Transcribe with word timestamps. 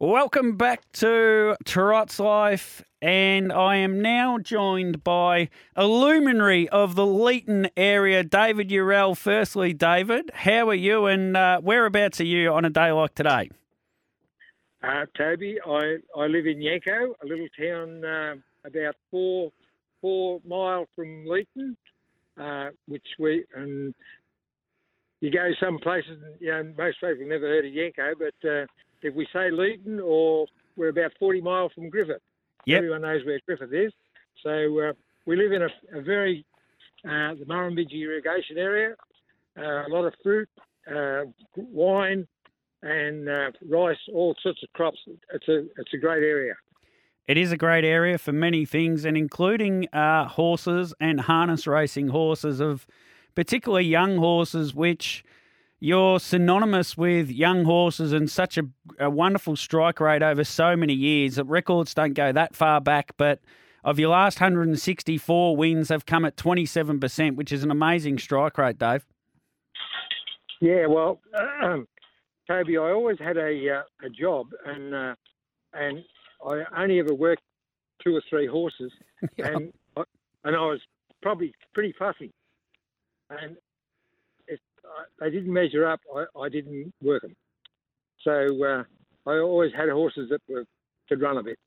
Welcome 0.00 0.56
back 0.56 0.82
to 0.92 1.56
Trot's 1.64 2.20
Life, 2.20 2.84
and 3.02 3.52
I 3.52 3.78
am 3.78 4.00
now 4.00 4.38
joined 4.38 5.02
by 5.02 5.48
a 5.74 5.88
luminary 5.88 6.68
of 6.68 6.94
the 6.94 7.02
Leeton 7.02 7.68
area, 7.76 8.22
David 8.22 8.68
Urell. 8.68 9.16
Firstly, 9.16 9.72
David, 9.72 10.30
how 10.32 10.68
are 10.68 10.74
you, 10.74 11.06
and 11.06 11.36
uh, 11.36 11.60
whereabouts 11.60 12.20
are 12.20 12.26
you 12.26 12.52
on 12.52 12.64
a 12.64 12.70
day 12.70 12.92
like 12.92 13.16
today? 13.16 13.50
Uh, 14.84 15.06
Toby, 15.16 15.58
I, 15.66 15.96
I 16.16 16.26
live 16.28 16.46
in 16.46 16.60
Yanco, 16.60 17.14
a 17.20 17.26
little 17.26 17.48
town 17.60 18.04
uh, 18.04 18.34
about 18.64 18.94
four 19.10 19.50
four 20.00 20.40
mile 20.46 20.86
from 20.94 21.26
Leeton, 21.26 21.74
uh, 22.40 22.70
which 22.86 23.06
we 23.18 23.44
and 23.56 23.92
you 25.20 25.32
go 25.32 25.50
some 25.60 25.80
places. 25.80 26.22
You 26.38 26.52
know, 26.52 26.72
most 26.78 26.98
people 27.00 27.26
never 27.26 27.48
heard 27.48 27.66
of 27.66 27.72
Yanco, 27.72 28.12
but 28.16 28.48
uh, 28.48 28.66
if 29.02 29.14
we 29.14 29.26
say 29.32 29.50
Leeton, 29.50 30.00
or 30.02 30.46
we're 30.76 30.88
about 30.88 31.12
forty 31.18 31.40
miles 31.40 31.72
from 31.74 31.90
Griffith. 31.90 32.22
Yep. 32.66 32.78
Everyone 32.78 33.02
knows 33.02 33.24
where 33.24 33.40
Griffith 33.46 33.72
is. 33.72 33.92
So 34.42 34.80
uh, 34.80 34.92
we 35.26 35.36
live 35.36 35.52
in 35.52 35.62
a, 35.62 35.98
a 35.98 36.02
very 36.02 36.44
uh, 37.04 37.34
the 37.34 37.44
Murrumbidgee 37.46 38.02
irrigation 38.02 38.58
area. 38.58 38.94
Uh, 39.58 39.86
a 39.86 39.88
lot 39.88 40.04
of 40.04 40.14
fruit, 40.22 40.48
uh, 40.88 41.24
wine, 41.56 42.26
and 42.82 43.28
uh, 43.28 43.50
rice, 43.68 43.98
all 44.14 44.34
sorts 44.42 44.62
of 44.62 44.72
crops. 44.72 44.98
It's 45.32 45.48
a 45.48 45.64
it's 45.78 45.92
a 45.94 45.98
great 45.98 46.22
area. 46.22 46.54
It 47.26 47.36
is 47.36 47.52
a 47.52 47.56
great 47.56 47.84
area 47.84 48.16
for 48.16 48.32
many 48.32 48.64
things, 48.64 49.04
and 49.04 49.16
including 49.16 49.86
uh, 49.92 50.28
horses 50.28 50.94
and 51.00 51.20
harness 51.20 51.66
racing 51.66 52.08
horses 52.08 52.60
of 52.60 52.86
particularly 53.34 53.84
young 53.84 54.16
horses, 54.16 54.74
which 54.74 55.24
you're 55.80 56.18
synonymous 56.18 56.96
with 56.96 57.30
young 57.30 57.64
horses 57.64 58.12
and 58.12 58.30
such 58.30 58.58
a, 58.58 58.62
a 58.98 59.08
wonderful 59.10 59.56
strike 59.56 60.00
rate 60.00 60.22
over 60.22 60.44
so 60.44 60.76
many 60.76 60.92
years. 60.94 61.36
The 61.36 61.44
records 61.44 61.94
don't 61.94 62.14
go 62.14 62.32
that 62.32 62.54
far 62.56 62.80
back, 62.80 63.12
but 63.16 63.40
of 63.84 63.98
your 63.98 64.10
last 64.10 64.40
164 64.40 65.56
wins 65.56 65.88
have 65.88 66.04
come 66.04 66.24
at 66.24 66.36
27%, 66.36 67.36
which 67.36 67.52
is 67.52 67.62
an 67.62 67.70
amazing 67.70 68.18
strike 68.18 68.58
rate, 68.58 68.78
Dave. 68.78 69.06
Yeah, 70.60 70.86
well, 70.86 71.20
um, 71.62 71.86
Toby, 72.48 72.76
I 72.76 72.90
always 72.90 73.18
had 73.20 73.36
a 73.36 73.68
uh, 73.70 74.06
a 74.06 74.10
job, 74.10 74.48
and 74.66 74.94
uh, 74.94 75.14
and 75.74 76.02
I 76.44 76.64
only 76.76 76.98
ever 76.98 77.14
worked 77.14 77.42
two 78.02 78.16
or 78.16 78.22
three 78.28 78.46
horses, 78.46 78.90
Yeah. 79.36 79.48
and 79.48 79.72
I, 79.96 80.02
and 80.44 80.56
I 80.56 80.60
was 80.60 80.80
probably 81.22 81.52
pretty 81.74 81.94
fussy, 81.98 82.32
and 83.30 83.56
they 85.20 85.30
didn't 85.30 85.52
measure 85.52 85.86
up, 85.86 86.00
I, 86.14 86.24
I 86.38 86.48
didn't 86.48 86.92
work 87.02 87.22
them. 87.22 87.36
So 88.22 88.32
uh, 88.64 88.84
I 89.26 89.38
always 89.38 89.72
had 89.72 89.88
horses 89.88 90.28
that 90.30 90.40
were 90.48 90.64
could 91.08 91.22
run 91.22 91.38
a 91.38 91.42
bit. 91.42 91.58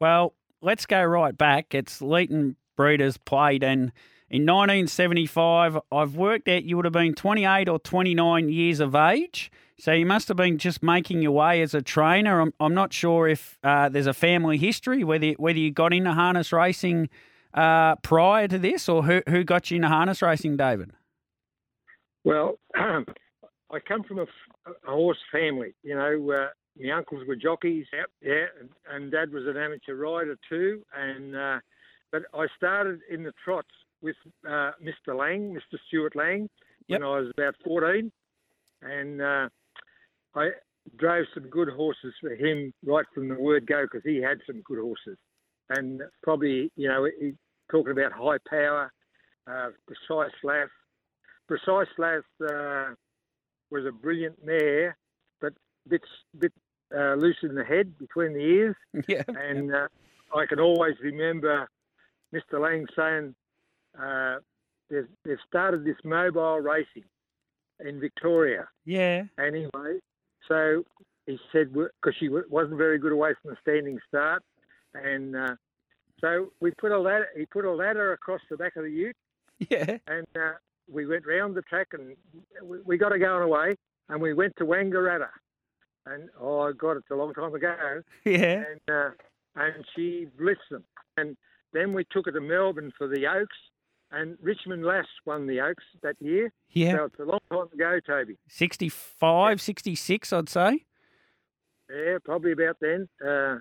Well, 0.00 0.34
let's 0.62 0.86
go 0.86 1.02
right 1.04 1.36
back. 1.36 1.74
It's 1.74 2.00
Leeton 2.00 2.54
Breeders' 2.76 3.18
Plate, 3.18 3.62
and 3.62 3.92
in 4.30 4.42
1975, 4.42 5.78
I've 5.90 6.14
worked 6.14 6.48
out 6.48 6.64
you 6.64 6.76
would 6.76 6.84
have 6.84 6.92
been 6.92 7.14
28 7.14 7.68
or 7.68 7.78
29 7.78 8.48
years 8.50 8.80
of 8.80 8.94
age. 8.94 9.50
So 9.78 9.92
you 9.92 10.04
must 10.04 10.28
have 10.28 10.36
been 10.36 10.58
just 10.58 10.82
making 10.82 11.22
your 11.22 11.32
way 11.32 11.62
as 11.62 11.72
a 11.72 11.80
trainer. 11.80 12.40
I'm, 12.40 12.52
I'm 12.58 12.74
not 12.74 12.92
sure 12.92 13.28
if 13.28 13.58
uh, 13.62 13.88
there's 13.88 14.08
a 14.08 14.12
family 14.12 14.58
history, 14.58 15.04
whether 15.04 15.30
whether 15.32 15.58
you 15.58 15.70
got 15.70 15.92
into 15.92 16.12
harness 16.12 16.52
racing 16.52 17.08
uh, 17.54 17.96
prior 17.96 18.48
to 18.48 18.58
this, 18.58 18.88
or 18.88 19.04
who 19.04 19.22
who 19.28 19.44
got 19.44 19.70
you 19.70 19.76
into 19.76 19.88
harness 19.88 20.20
racing, 20.20 20.56
David? 20.56 20.92
Well, 22.24 22.58
I 22.74 23.78
come 23.86 24.02
from 24.04 24.18
a 24.18 24.26
horse 24.84 25.18
family. 25.30 25.74
You 25.82 25.94
know, 25.94 26.30
uh, 26.30 26.48
my 26.80 26.90
uncles 26.92 27.26
were 27.26 27.36
jockeys. 27.36 27.86
Yep. 27.92 28.06
Yeah, 28.22 28.64
and, 28.92 29.10
Dad 29.10 29.32
was 29.32 29.44
an 29.46 29.56
amateur 29.56 29.94
rider 29.94 30.36
too. 30.48 30.82
And 30.96 31.36
uh, 31.36 31.58
but 32.10 32.22
I 32.34 32.46
started 32.56 33.00
in 33.10 33.22
the 33.22 33.32
trots 33.44 33.68
with 34.00 34.16
uh, 34.46 34.72
Mr. 34.82 35.16
Lang, 35.16 35.54
Mr. 35.54 35.78
Stuart 35.88 36.16
Lang, 36.16 36.48
Yep. 36.88 37.00
when 37.00 37.08
I 37.08 37.20
was 37.20 37.30
about 37.36 37.54
14, 37.64 38.10
and 38.80 39.20
uh, 39.20 39.48
I 40.34 40.48
drove 40.96 41.26
some 41.34 41.50
good 41.50 41.68
horses 41.68 42.14
for 42.20 42.34
him 42.34 42.72
right 42.86 43.04
from 43.14 43.28
the 43.28 43.34
word 43.34 43.66
go 43.66 43.82
because 43.82 44.02
he 44.04 44.22
had 44.22 44.38
some 44.46 44.62
good 44.62 44.78
horses, 44.78 45.18
and 45.70 46.00
probably 46.22 46.72
you 46.76 46.88
know 46.88 47.06
he 47.20 47.34
talking 47.70 47.92
about 47.92 48.12
high 48.12 48.38
power, 48.48 48.90
uh, 49.46 49.68
precise 49.86 50.32
lass. 50.42 50.68
Precise 51.48 51.88
Lass 51.96 52.22
uh, 52.42 52.94
was 53.70 53.84
a 53.86 53.92
brilliant 53.92 54.44
mare, 54.44 54.96
but 55.40 55.54
bit 55.88 56.02
bit 56.38 56.52
uh, 56.96 57.14
loose 57.14 57.38
in 57.42 57.54
the 57.54 57.64
head 57.64 57.98
between 57.98 58.34
the 58.34 58.40
ears, 58.40 58.76
Yeah. 59.08 59.22
and 59.28 59.74
uh, 59.74 59.88
I 60.36 60.46
can 60.46 60.60
always 60.60 60.94
remember 61.02 61.68
Mr. 62.34 62.60
Lang 62.60 62.86
saying 62.94 63.34
uh, 64.00 64.36
they've, 64.90 65.08
they've 65.24 65.38
started 65.48 65.84
this 65.84 65.96
mobile 66.04 66.60
racing 66.60 67.04
in 67.80 67.98
Victoria. 68.00 68.68
Yeah. 68.84 69.24
Anyway, 69.38 70.00
so 70.46 70.84
he 71.26 71.38
said 71.52 71.72
because 71.72 72.14
she 72.18 72.28
wasn't 72.28 72.76
very 72.76 72.98
good 72.98 73.12
away 73.12 73.32
from 73.40 73.52
the 73.52 73.56
standing 73.62 73.98
start, 74.06 74.42
and 74.94 75.34
uh, 75.34 75.54
so 76.20 76.52
we 76.60 76.72
put 76.72 76.92
a 76.92 76.98
ladder. 76.98 77.28
He 77.36 77.46
put 77.46 77.64
a 77.64 77.72
ladder 77.72 78.12
across 78.12 78.40
the 78.50 78.56
back 78.56 78.76
of 78.76 78.84
the 78.84 78.90
ute 78.90 79.16
Yeah. 79.70 79.96
and 80.06 80.26
uh, 80.36 80.52
we 80.90 81.06
went 81.06 81.26
round 81.26 81.54
the 81.54 81.62
track 81.62 81.88
and 81.92 82.16
we, 82.62 82.78
we 82.84 82.98
got 82.98 83.12
her 83.12 83.18
going 83.18 83.42
away 83.42 83.76
and 84.08 84.20
we 84.20 84.34
went 84.34 84.54
to 84.58 84.64
Wangaratta. 84.64 85.28
And 86.06 86.28
oh 86.40 86.72
God, 86.72 86.96
it's 86.96 87.10
a 87.10 87.14
long 87.14 87.34
time 87.34 87.54
ago. 87.54 88.02
Yeah. 88.24 88.64
And 88.70 88.80
uh, 88.90 89.10
and 89.56 89.84
she 89.94 90.26
blitzed 90.40 90.68
them. 90.70 90.84
And 91.16 91.36
then 91.72 91.92
we 91.92 92.04
took 92.10 92.26
her 92.26 92.32
to 92.32 92.40
Melbourne 92.40 92.92
for 92.96 93.08
the 93.08 93.26
Oaks, 93.26 93.56
and 94.10 94.38
Richmond 94.40 94.84
Lass 94.84 95.06
won 95.26 95.46
the 95.46 95.60
Oaks 95.60 95.84
that 96.02 96.16
year. 96.20 96.50
Yeah. 96.70 96.96
So 96.96 97.04
it's 97.04 97.18
a 97.20 97.24
long 97.24 97.40
time 97.50 97.68
ago, 97.72 97.98
Toby. 98.06 98.38
65, 98.48 99.60
66, 99.60 100.32
I'd 100.32 100.48
say. 100.48 100.84
Yeah, 101.90 102.18
probably 102.24 102.52
about 102.52 102.76
then. 102.80 103.08
Uh, 103.26 103.58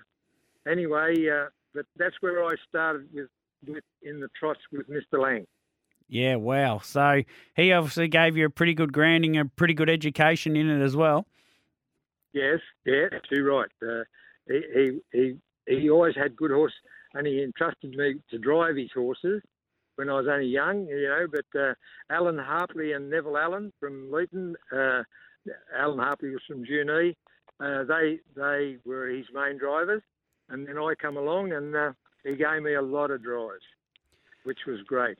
anyway, 0.69 1.15
uh, 1.29 1.47
but 1.73 1.85
that's 1.97 2.15
where 2.21 2.43
I 2.45 2.55
started 2.67 3.07
with, 3.13 3.29
with 3.67 3.83
in 4.01 4.19
the 4.19 4.29
trots 4.39 4.59
with 4.71 4.87
Mr. 4.89 5.21
Lang. 5.21 5.45
Yeah, 6.09 6.35
wow. 6.35 6.79
So 6.79 7.23
he 7.55 7.73
obviously 7.73 8.07
gave 8.07 8.37
you 8.37 8.45
a 8.45 8.49
pretty 8.49 8.73
good 8.73 8.93
grounding, 8.93 9.37
a 9.37 9.45
pretty 9.45 9.73
good 9.73 9.89
education 9.89 10.55
in 10.55 10.69
it 10.69 10.83
as 10.83 10.95
well. 10.95 11.27
Yes, 12.33 12.59
yeah, 12.85 13.07
too 13.29 13.43
right. 13.43 13.69
Uh, 13.81 14.03
he, 14.47 14.61
he 14.73 14.99
he 15.11 15.37
he 15.67 15.89
always 15.89 16.15
had 16.15 16.35
good 16.35 16.51
horse, 16.51 16.73
and 17.13 17.27
he 17.27 17.43
entrusted 17.43 17.91
me 17.91 18.15
to 18.29 18.37
drive 18.37 18.77
his 18.77 18.91
horses 18.93 19.41
when 19.95 20.09
I 20.09 20.13
was 20.13 20.27
only 20.29 20.45
young, 20.45 20.85
you 20.87 21.07
know. 21.07 21.27
But 21.29 21.59
uh, 21.59 21.73
Alan 22.09 22.37
Harpley 22.37 22.93
and 22.93 23.09
Neville 23.09 23.37
Allen 23.37 23.73
from 23.79 24.09
Leeton, 24.11 24.53
uh, 24.71 25.03
Alan 25.77 25.99
Harpley 25.99 26.29
was 26.29 26.41
from 26.47 26.63
Junee. 26.63 27.15
Uh, 27.59 27.83
they 27.83 28.19
they 28.35 28.77
were 28.85 29.07
his 29.07 29.25
main 29.33 29.57
drivers, 29.57 30.03
and 30.49 30.67
then 30.67 30.77
I 30.77 30.93
come 31.01 31.17
along, 31.17 31.51
and 31.51 31.75
uh, 31.75 31.91
he 32.23 32.35
gave 32.35 32.61
me 32.61 32.75
a 32.75 32.81
lot 32.81 33.11
of 33.11 33.23
drives, 33.23 33.65
which 34.43 34.59
was 34.67 34.79
great. 34.87 35.17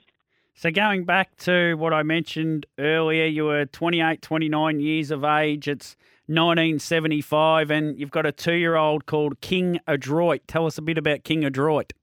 So 0.60 0.72
going 0.72 1.06
back 1.06 1.38
to 1.42 1.76
what 1.76 1.94
I 1.94 2.02
mentioned 2.02 2.66
earlier, 2.80 3.26
you 3.26 3.46
were 3.46 3.66
28, 3.66 4.24
29 4.24 4.80
years 4.80 5.12
of 5.12 5.24
age. 5.24 5.68
It's 5.68 5.96
1975, 6.26 7.70
and 7.70 8.00
you've 8.00 8.10
got 8.10 8.26
a 8.26 8.32
two-year-old 8.32 9.06
called 9.06 9.40
King 9.40 9.80
Adroit. 9.86 10.48
Tell 10.48 10.66
us 10.66 10.80
a 10.80 10.82
bit 10.82 10.98
about 10.98 11.24
King 11.24 11.46
Adroit. 11.46 11.94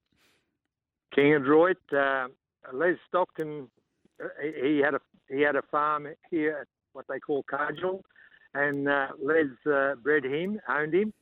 King 1.12 1.34
Adroit, 1.34 1.78
uh, 1.92 2.28
Les 2.72 2.94
Stockton, 3.08 3.66
uh, 4.22 4.28
he, 4.40 4.78
had 4.78 4.94
a 4.94 5.00
he 5.28 5.40
had 5.40 5.56
a 5.56 5.62
farm 5.72 6.06
here 6.30 6.58
at 6.60 6.68
what 6.92 7.06
they 7.08 7.18
call 7.18 7.42
Cargill, 7.50 8.04
and 8.54 8.88
uh, 8.88 9.08
Les 9.20 9.50
uh, 9.68 9.96
bred 9.96 10.24
him, 10.24 10.60
owned 10.68 10.94
him, 10.94 11.12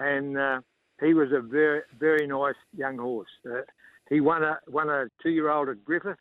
and 0.00 0.36
uh, 0.36 0.60
he 1.00 1.14
was 1.14 1.28
a 1.30 1.40
very 1.40 1.82
very 2.00 2.26
nice 2.26 2.56
young 2.76 2.98
horse. 2.98 3.30
Uh, 3.46 3.60
he 4.08 4.20
won 4.20 4.42
a 4.42 4.58
won 4.66 4.90
a 4.90 5.04
two 5.22 5.30
year 5.30 5.50
old 5.50 5.68
at 5.68 5.84
Griffith, 5.84 6.18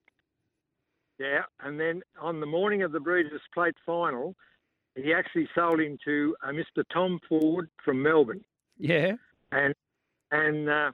yeah, 1.20 1.42
and 1.62 1.80
then 1.80 2.02
on 2.22 2.40
the 2.40 2.46
morning 2.46 2.82
of 2.84 2.92
the 2.92 3.00
Breeders' 3.00 3.42
Plate 3.54 3.76
final, 3.86 4.36
he 4.96 5.14
actually 5.14 5.48
sold 5.54 5.80
him 5.80 5.98
to 6.06 6.36
uh, 6.44 6.50
Mr. 6.50 6.84
Tom 6.92 7.20
Ford 7.28 7.70
from 7.84 8.02
Melbourne, 8.02 8.44
Yeah. 8.78 9.14
and 9.52 9.74
and 10.32 10.70
uh, 10.70 10.92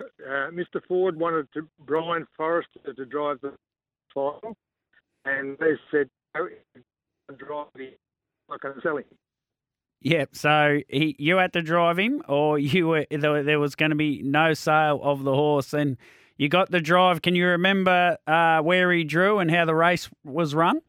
uh, 0.00 0.50
Mr. 0.50 0.80
Ford 0.86 1.18
wanted 1.18 1.48
to, 1.54 1.68
Brian 1.84 2.26
Forrester 2.36 2.94
to 2.94 3.04
drive 3.06 3.38
the 3.42 3.52
final, 4.14 4.56
and 5.24 5.56
they 5.58 5.72
said, 5.90 6.08
"No, 6.34 6.48
drive 7.36 7.66
him, 7.76 7.92
going 8.60 8.74
to 8.74 8.80
sell 8.82 8.96
him." 8.96 9.04
Yep. 10.02 10.36
So 10.36 10.80
he, 10.88 11.16
you 11.18 11.36
had 11.36 11.52
to 11.54 11.62
drive 11.62 11.98
him, 11.98 12.22
or 12.28 12.58
you 12.58 12.88
were 12.88 13.06
there, 13.10 13.42
there 13.42 13.60
was 13.60 13.74
going 13.74 13.90
to 13.90 13.96
be 13.96 14.22
no 14.22 14.54
sale 14.54 15.00
of 15.02 15.24
the 15.24 15.34
horse, 15.34 15.72
and 15.72 15.96
you 16.36 16.48
got 16.48 16.70
the 16.70 16.80
drive. 16.80 17.22
Can 17.22 17.34
you 17.34 17.46
remember 17.46 18.18
uh, 18.26 18.60
where 18.60 18.92
he 18.92 19.04
drew 19.04 19.38
and 19.38 19.50
how 19.50 19.64
the 19.64 19.74
race 19.74 20.08
was 20.24 20.54
run? 20.54 20.80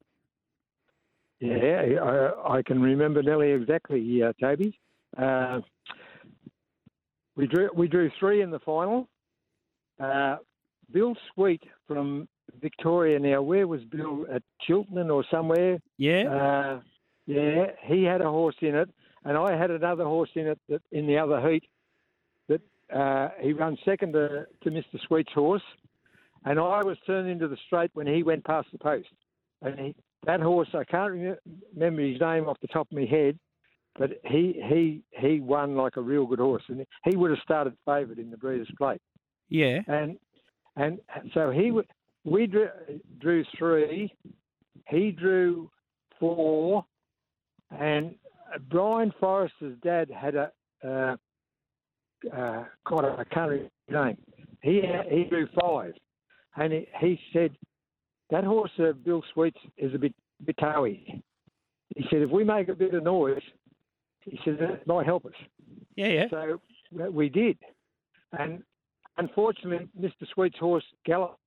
Yeah, 1.39 1.99
I, 2.03 2.57
I 2.57 2.61
can 2.63 2.81
remember 2.81 3.21
nearly 3.21 3.51
exactly, 3.51 4.23
uh, 4.23 4.33
Toby. 4.39 4.77
Uh, 5.17 5.61
we 7.35 7.45
drew 7.45 7.69
we 7.75 7.87
drew 7.87 8.09
three 8.19 8.41
in 8.41 8.49
the 8.49 8.59
final. 8.59 9.07
Uh, 9.99 10.37
Bill 10.91 11.15
Sweet 11.33 11.61
from 11.87 12.27
Victoria. 12.61 13.19
Now, 13.19 13.41
where 13.41 13.67
was 13.67 13.81
Bill 13.83 14.25
at 14.31 14.41
Chiltern 14.61 15.11
or 15.11 15.23
somewhere? 15.29 15.79
Yeah. 15.97 16.23
Uh, 16.23 16.81
yeah, 17.25 17.65
he 17.83 18.03
had 18.03 18.21
a 18.21 18.29
horse 18.29 18.55
in 18.61 18.73
it, 18.73 18.89
and 19.25 19.37
I 19.37 19.55
had 19.57 19.69
another 19.69 20.05
horse 20.05 20.29
in 20.35 20.47
it 20.47 20.59
that 20.69 20.81
in 20.91 21.05
the 21.05 21.17
other 21.17 21.39
heat. 21.47 21.63
That 22.47 22.61
uh, 22.93 23.29
he 23.39 23.53
ran 23.53 23.77
second 23.83 24.13
to, 24.13 24.45
to 24.63 24.71
Mr. 24.71 24.99
Sweet's 25.07 25.31
horse, 25.33 25.61
and 26.45 26.59
I 26.59 26.83
was 26.83 26.97
turned 27.05 27.29
into 27.29 27.47
the 27.47 27.57
straight 27.65 27.91
when 27.93 28.07
he 28.07 28.23
went 28.23 28.45
past 28.45 28.67
the 28.71 28.77
post. 28.77 29.07
And 29.61 29.79
he, 29.79 29.95
that 30.25 30.39
horse, 30.39 30.69
I 30.73 30.83
can't 30.83 31.11
re- 31.11 31.35
remember 31.73 32.01
his 32.01 32.19
name 32.21 32.47
off 32.47 32.57
the 32.61 32.67
top 32.67 32.87
of 32.91 32.97
my 32.97 33.05
head, 33.05 33.37
but 33.97 34.11
he 34.25 34.61
he 34.69 35.01
he 35.19 35.39
won 35.39 35.75
like 35.75 35.97
a 35.97 36.01
real 36.01 36.25
good 36.25 36.39
horse, 36.39 36.63
and 36.67 36.85
he 37.03 37.15
would 37.17 37.31
have 37.31 37.39
started 37.39 37.73
favourite 37.85 38.19
in 38.19 38.29
the 38.29 38.37
Breeders' 38.37 38.69
Plate. 38.77 39.01
yeah. 39.49 39.79
And 39.87 40.17
and 40.75 40.99
so 41.33 41.49
he 41.49 41.67
w- 41.69 41.87
we 42.23 42.45
drew, 42.45 42.69
drew 43.19 43.43
three, 43.57 44.13
he 44.87 45.11
drew 45.11 45.71
four, 46.19 46.85
and 47.71 48.15
Brian 48.69 49.11
Forrester's 49.19 49.77
dad 49.83 50.09
had 50.11 50.35
a 50.35 50.51
uh, 50.87 51.15
uh, 52.35 52.63
God, 52.85 53.05
I 53.05 53.23
can't 53.25 53.49
remember 53.49 53.69
his 53.87 53.93
name. 53.93 54.17
He 54.61 54.81
he 55.09 55.23
drew 55.25 55.47
five, 55.59 55.93
and 56.55 56.73
he, 56.73 56.87
he 56.99 57.19
said 57.31 57.55
that 58.29 58.43
horse 58.43 58.71
uh, 58.79 58.93
Bill 58.93 59.23
Sweets 59.33 59.59
is 59.77 59.93
a 59.93 59.97
bit 59.97 60.13
bit 60.45 60.57
towy. 60.57 61.21
He 61.95 62.05
said 62.09 62.21
if 62.21 62.29
we 62.29 62.43
make 62.43 62.69
a 62.69 62.75
bit 62.75 62.93
of 62.93 63.03
noise, 63.03 63.41
he 64.21 64.39
said 64.43 64.57
that 64.59 64.85
might 64.87 65.05
help 65.05 65.25
us. 65.25 65.33
Yeah. 65.95 66.07
Yeah. 66.07 66.25
So 66.29 66.61
we 66.91 67.29
did. 67.29 67.57
And 68.37 68.63
unfortunately, 69.17 69.87
Mr. 69.99 70.27
Sweet's 70.33 70.57
horse 70.57 70.83
galloped. 71.05 71.39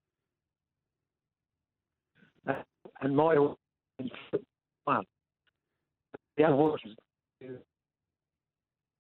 Uh, 2.49 2.55
and 3.03 3.15
my 3.15 3.35
horse 3.35 3.59
won. 4.87 5.05
The 6.37 6.45
other 6.45 6.57
horse. 6.57 6.83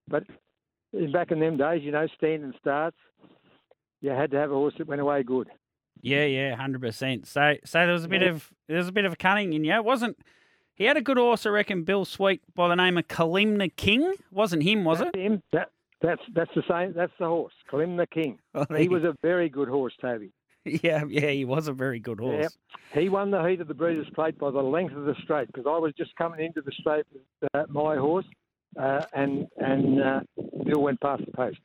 But 0.08 0.24
back 1.12 1.30
in 1.30 1.40
them 1.40 1.56
days, 1.56 1.82
you 1.82 1.92
know, 1.92 2.06
standing 2.16 2.52
starts, 2.60 2.96
you 4.00 4.10
had 4.10 4.30
to 4.32 4.36
have 4.38 4.50
a 4.50 4.54
horse 4.54 4.74
that 4.78 4.86
went 4.86 5.00
away 5.00 5.22
good. 5.22 5.48
Yeah, 6.02 6.24
yeah, 6.24 6.54
hundred 6.56 6.80
percent. 6.80 7.26
So, 7.26 7.54
so 7.64 7.78
there 7.80 7.92
was 7.92 8.04
a 8.04 8.08
bit 8.08 8.22
Yeah. 8.22 8.28
of 8.30 8.50
there 8.68 8.78
was 8.78 8.88
a 8.88 8.92
bit 8.92 9.04
of 9.04 9.18
cunning 9.18 9.52
in 9.52 9.64
you. 9.64 9.74
It 9.74 9.84
wasn't 9.84 10.16
he 10.74 10.84
had 10.84 10.96
a 10.96 11.02
good 11.02 11.18
horse, 11.18 11.44
I 11.44 11.50
reckon, 11.50 11.84
Bill 11.84 12.06
Sweet 12.06 12.40
by 12.54 12.68
the 12.68 12.76
name 12.76 12.96
of 12.96 13.06
Kalimna 13.06 13.74
King. 13.76 14.14
Wasn't 14.30 14.62
him, 14.62 14.84
was 14.84 15.02
it? 15.02 15.14
Him. 15.14 15.42
That, 15.52 15.70
that's 16.00 16.22
that's 16.34 16.50
the 16.54 16.62
same. 16.68 16.94
That's 16.94 17.12
the 17.18 17.26
horse, 17.26 17.52
Kalimna 17.70 18.08
King. 18.10 18.38
Oh, 18.54 18.64
He 18.74 18.88
was 18.88 19.04
a 19.04 19.14
very 19.20 19.50
good 19.50 19.68
horse, 19.68 19.92
Toby. 20.00 20.32
yeah, 20.64 21.04
yeah, 21.08 21.28
he 21.30 21.44
was 21.44 21.68
a 21.68 21.72
very 21.74 22.00
good 22.00 22.18
horse. 22.20 22.42
Yep. 22.94 23.02
He 23.02 23.08
won 23.10 23.30
the 23.30 23.42
heat 23.46 23.60
of 23.60 23.68
the 23.68 23.74
Breeders' 23.74 24.08
Plate 24.14 24.38
by 24.38 24.50
the 24.50 24.62
length 24.62 24.94
of 24.94 25.04
the 25.04 25.14
straight 25.22 25.46
because 25.48 25.66
I 25.66 25.76
was 25.78 25.92
just 25.98 26.14
coming 26.16 26.40
into 26.44 26.62
the 26.62 26.72
straight 26.80 27.04
with 27.12 27.50
uh, 27.54 27.64
my 27.68 27.96
horse, 27.96 28.24
uh, 28.78 29.04
and 29.12 29.46
and 29.56 30.02
uh, 30.02 30.20
Bill 30.64 30.82
went 30.82 31.00
past 31.00 31.24
the 31.24 31.32
post. 31.32 31.58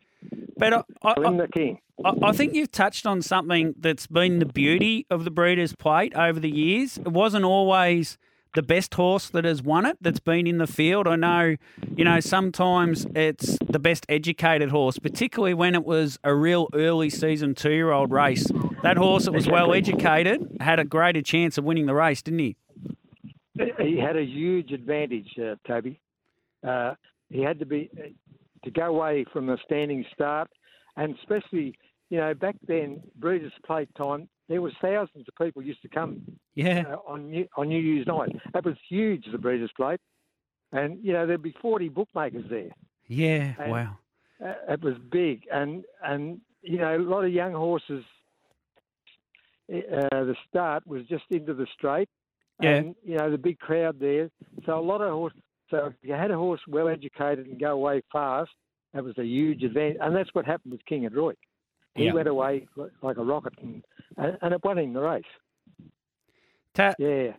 But 0.58 0.74
I, 0.74 0.84
I, 1.04 1.14
the 1.14 1.48
King. 1.54 1.80
I, 2.04 2.14
I 2.24 2.32
think 2.32 2.54
you've 2.54 2.72
touched 2.72 3.06
on 3.06 3.22
something 3.22 3.76
that's 3.80 4.08
been 4.08 4.40
the 4.40 4.46
beauty 4.46 5.06
of 5.10 5.24
the 5.24 5.32
Breeders' 5.32 5.76
Plate 5.76 6.16
over 6.16 6.40
the 6.40 6.50
years. 6.50 6.98
It 6.98 7.10
wasn't 7.10 7.46
always 7.46 8.18
the 8.56 8.64
best 8.64 8.94
horse 8.94 9.30
that 9.30 9.44
has 9.44 9.62
won 9.62 9.86
it 9.86 9.98
that's 10.02 10.20
been 10.20 10.48
in 10.48 10.58
the 10.58 10.68
field. 10.68 11.08
I 11.08 11.18
know, 11.18 11.58
you 11.96 12.06
know, 12.06 12.22
sometimes 12.22 13.06
it's 13.14 13.58
the 13.70 13.80
best 13.80 14.06
educated 14.08 14.70
horse, 14.70 14.98
particularly 14.98 15.54
when 15.54 15.76
it 15.76 15.86
was 15.86 16.18
a 16.24 16.34
real 16.34 16.70
early 16.74 17.10
season 17.10 17.54
two 17.54 17.72
year 17.72 17.92
old 17.92 18.12
race. 18.12 18.48
That 18.82 18.98
horse 18.98 19.26
that 19.26 19.34
was 19.34 19.48
well 19.48 19.74
educated 19.74 20.58
had 20.62 20.80
a 20.80 20.86
greater 20.86 21.22
chance 21.22 21.58
of 21.58 21.66
winning 21.66 21.86
the 21.86 21.94
race, 21.94 22.22
didn't 22.22 22.40
he? 22.40 22.56
He 23.80 23.98
had 24.00 24.18
a 24.18 24.24
huge 24.24 24.72
advantage, 24.72 25.38
uh, 25.40 25.56
Toby. 25.68 26.00
Uh, 26.66 26.96
he 27.30 27.42
had 27.42 27.60
to 27.60 27.66
be 27.66 27.90
to 28.64 28.72
go 28.72 28.86
away 28.86 29.26
from 29.32 29.50
a 29.50 29.58
standing 29.66 30.06
start, 30.14 30.50
and 30.98 31.16
especially, 31.20 31.78
you 32.10 32.18
know, 32.18 32.34
back 32.34 32.56
then, 32.68 33.02
Breeders' 33.18 33.52
Plate 33.66 33.90
time, 33.96 34.28
there 34.50 34.62
was 34.62 34.74
thousands 34.82 35.26
of 35.28 35.36
people 35.44 35.62
used 35.62 35.82
to 35.84 35.90
come 35.90 36.22
Yeah. 36.56 36.84
uh, 36.88 36.98
on 37.08 37.30
New, 37.30 37.48
on 37.58 37.68
New 37.70 37.80
Year's 37.80 38.08
night. 38.08 38.36
That 38.54 38.66
was 38.66 38.76
huge, 38.90 39.26
the 39.32 39.38
Breeders' 39.38 39.72
Plate, 39.76 40.00
and 40.72 41.04
you 41.04 41.14
know 41.14 41.26
there'd 41.28 41.42
be 41.42 41.56
forty 41.62 41.90
bookmakers 41.90 42.46
there. 42.50 42.72
Yeah. 43.08 43.54
And- 43.60 43.72
Wow. 43.72 43.98
Uh, 44.44 44.54
it 44.74 44.82
was 44.82 44.96
big, 45.12 45.48
and 45.52 45.86
and 46.04 46.42
you 46.62 46.78
know 46.78 46.98
a 46.98 47.00
lot 47.00 47.24
of 47.24 47.32
young 47.32 47.54
horses. 47.54 48.04
Uh, 49.74 50.10
the 50.12 50.36
start 50.48 50.86
was 50.86 51.04
just 51.08 51.24
into 51.32 51.54
the 51.54 51.66
straight, 51.74 52.10
Yeah. 52.62 52.76
and 52.76 52.96
you 53.04 53.18
know 53.18 53.32
the 53.32 53.38
big 53.38 53.58
crowd 53.60 54.00
there. 54.00 54.30
So 54.66 54.78
a 54.78 54.82
lot 54.82 55.02
of 55.02 55.12
horse. 55.12 55.34
So 55.70 55.88
if 55.88 55.94
you 56.02 56.14
had 56.14 56.32
a 56.32 56.38
horse 56.38 56.62
well 56.68 56.88
educated 56.88 57.48
and 57.48 57.60
go 57.60 57.72
away 57.72 58.02
fast, 58.12 58.52
that 58.94 59.04
was 59.04 59.18
a 59.18 59.26
huge 59.26 59.64
advantage, 59.64 59.98
and 60.02 60.16
that's 60.16 60.30
what 60.34 60.46
happened 60.46 60.72
with 60.74 60.86
King 60.86 61.06
Adroit. 61.06 61.38
He 61.96 62.06
Yeah. 62.06 62.14
went 62.14 62.28
away 62.28 62.68
like 63.02 63.18
a 63.18 63.24
rocket, 63.24 63.54
and 63.62 63.84
and 64.18 64.54
it 64.54 64.64
won 64.64 64.78
him 64.78 64.94
the 64.94 65.02
race. 65.02 65.24
Ta- 66.74 66.94
Yeah. 67.00 67.34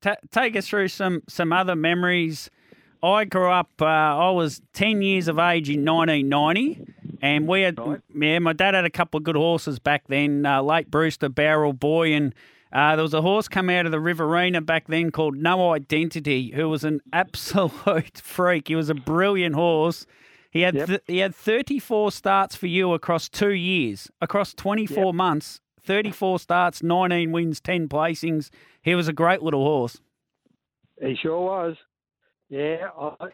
ta 0.00 0.16
take 0.30 0.56
us 0.56 0.68
through 0.68 0.88
some 0.88 1.22
some 1.28 1.52
other 1.52 1.76
memories. 1.76 2.50
I 3.02 3.24
grew 3.24 3.50
up. 3.50 3.70
Uh, 3.80 3.84
I 3.86 4.30
was 4.30 4.60
ten 4.72 5.00
years 5.02 5.26
of 5.28 5.38
age 5.38 5.70
in 5.70 5.84
1990, 5.84 6.84
and 7.22 7.48
we 7.48 7.62
had 7.62 7.78
Right. 7.78 8.00
yeah. 8.14 8.38
My 8.40 8.52
dad 8.52 8.74
had 8.74 8.84
a 8.84 8.90
couple 8.90 9.18
of 9.18 9.24
good 9.24 9.36
horses 9.36 9.78
back 9.78 10.06
then. 10.08 10.44
Uh, 10.44 10.62
late 10.62 10.90
Brewster 10.90 11.28
Barrel 11.28 11.72
Boy, 11.72 12.12
and 12.12 12.34
uh, 12.72 12.96
there 12.96 13.02
was 13.02 13.14
a 13.14 13.22
horse 13.22 13.48
come 13.48 13.68
out 13.70 13.86
of 13.86 13.92
the 13.92 14.00
Riverina 14.00 14.60
back 14.60 14.86
then 14.88 15.10
called 15.10 15.36
No 15.36 15.72
Identity, 15.74 16.52
who 16.54 16.68
was 16.68 16.84
an 16.84 17.00
absolute 17.12 18.18
freak. 18.18 18.68
He 18.68 18.76
was 18.76 18.88
a 18.90 18.94
brilliant 18.94 19.54
horse. 19.54 20.06
He 20.50 20.62
had 20.62 20.74
Yep. 20.74 20.86
th- 20.88 21.00
he 21.06 21.18
had 21.18 21.34
34 21.34 22.10
starts 22.12 22.56
for 22.56 22.66
you 22.66 22.92
across 22.92 23.28
two 23.28 23.52
years, 23.52 24.10
across 24.20 24.52
24 24.54 25.14
months. 25.14 25.60
34 25.82 26.38
starts, 26.40 26.82
19 26.82 27.32
wins, 27.32 27.60
10 27.60 27.88
placings. 27.88 28.50
He 28.82 28.94
was 28.94 29.08
a 29.08 29.12
great 29.12 29.42
little 29.42 29.62
horse. 29.64 30.00
He 31.00 31.16
sure 31.22 31.40
was. 31.40 31.76
Yeah, 32.48 32.88
I, 32.98 33.30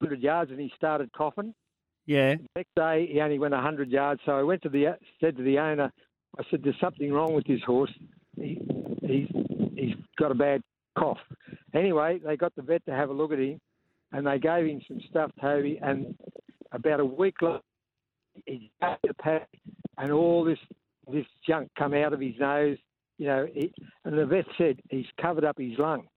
100 0.00 0.20
yards 0.20 0.50
and 0.50 0.58
he 0.60 0.72
started 0.76 1.12
coughing. 1.12 1.54
Yeah. 2.06 2.34
The 2.36 2.46
Next 2.56 2.74
day 2.76 3.08
he 3.10 3.20
only 3.20 3.38
went 3.38 3.54
100 3.54 3.90
yards, 3.90 4.20
so 4.26 4.32
I 4.32 4.42
went 4.42 4.62
to 4.62 4.68
the 4.68 4.96
said 5.20 5.36
to 5.36 5.42
the 5.42 5.58
owner, 5.58 5.92
I 6.38 6.42
said, 6.50 6.62
"There's 6.64 6.78
something 6.80 7.12
wrong 7.12 7.32
with 7.34 7.46
this 7.46 7.60
horse. 7.64 7.92
He, 8.36 8.60
he's 9.02 9.28
he's 9.74 9.94
got 10.18 10.30
a 10.30 10.34
bad 10.34 10.62
cough." 10.98 11.18
Anyway, 11.74 12.20
they 12.24 12.36
got 12.36 12.54
the 12.54 12.62
vet 12.62 12.84
to 12.86 12.92
have 12.92 13.10
a 13.10 13.12
look 13.12 13.32
at 13.32 13.38
him, 13.38 13.60
and 14.12 14.26
they 14.26 14.38
gave 14.38 14.66
him 14.66 14.80
some 14.86 15.00
stuff, 15.10 15.30
Toby. 15.40 15.78
And 15.82 16.14
about 16.72 17.00
a 17.00 17.04
week 17.04 17.40
later, 17.42 17.60
he 18.46 18.70
got 18.80 19.00
the 19.02 19.14
pack, 19.14 19.48
and 19.98 20.12
all 20.12 20.44
this 20.44 20.58
this 21.10 21.26
junk 21.46 21.70
come 21.78 21.94
out 21.94 22.12
of 22.12 22.20
his 22.20 22.34
nose. 22.38 22.78
You 23.18 23.26
know, 23.26 23.46
he, 23.52 23.72
and 24.04 24.18
the 24.18 24.26
vet 24.26 24.46
said 24.58 24.80
he's 24.90 25.06
covered 25.20 25.44
up 25.44 25.58
his 25.58 25.78
lung. 25.78 26.08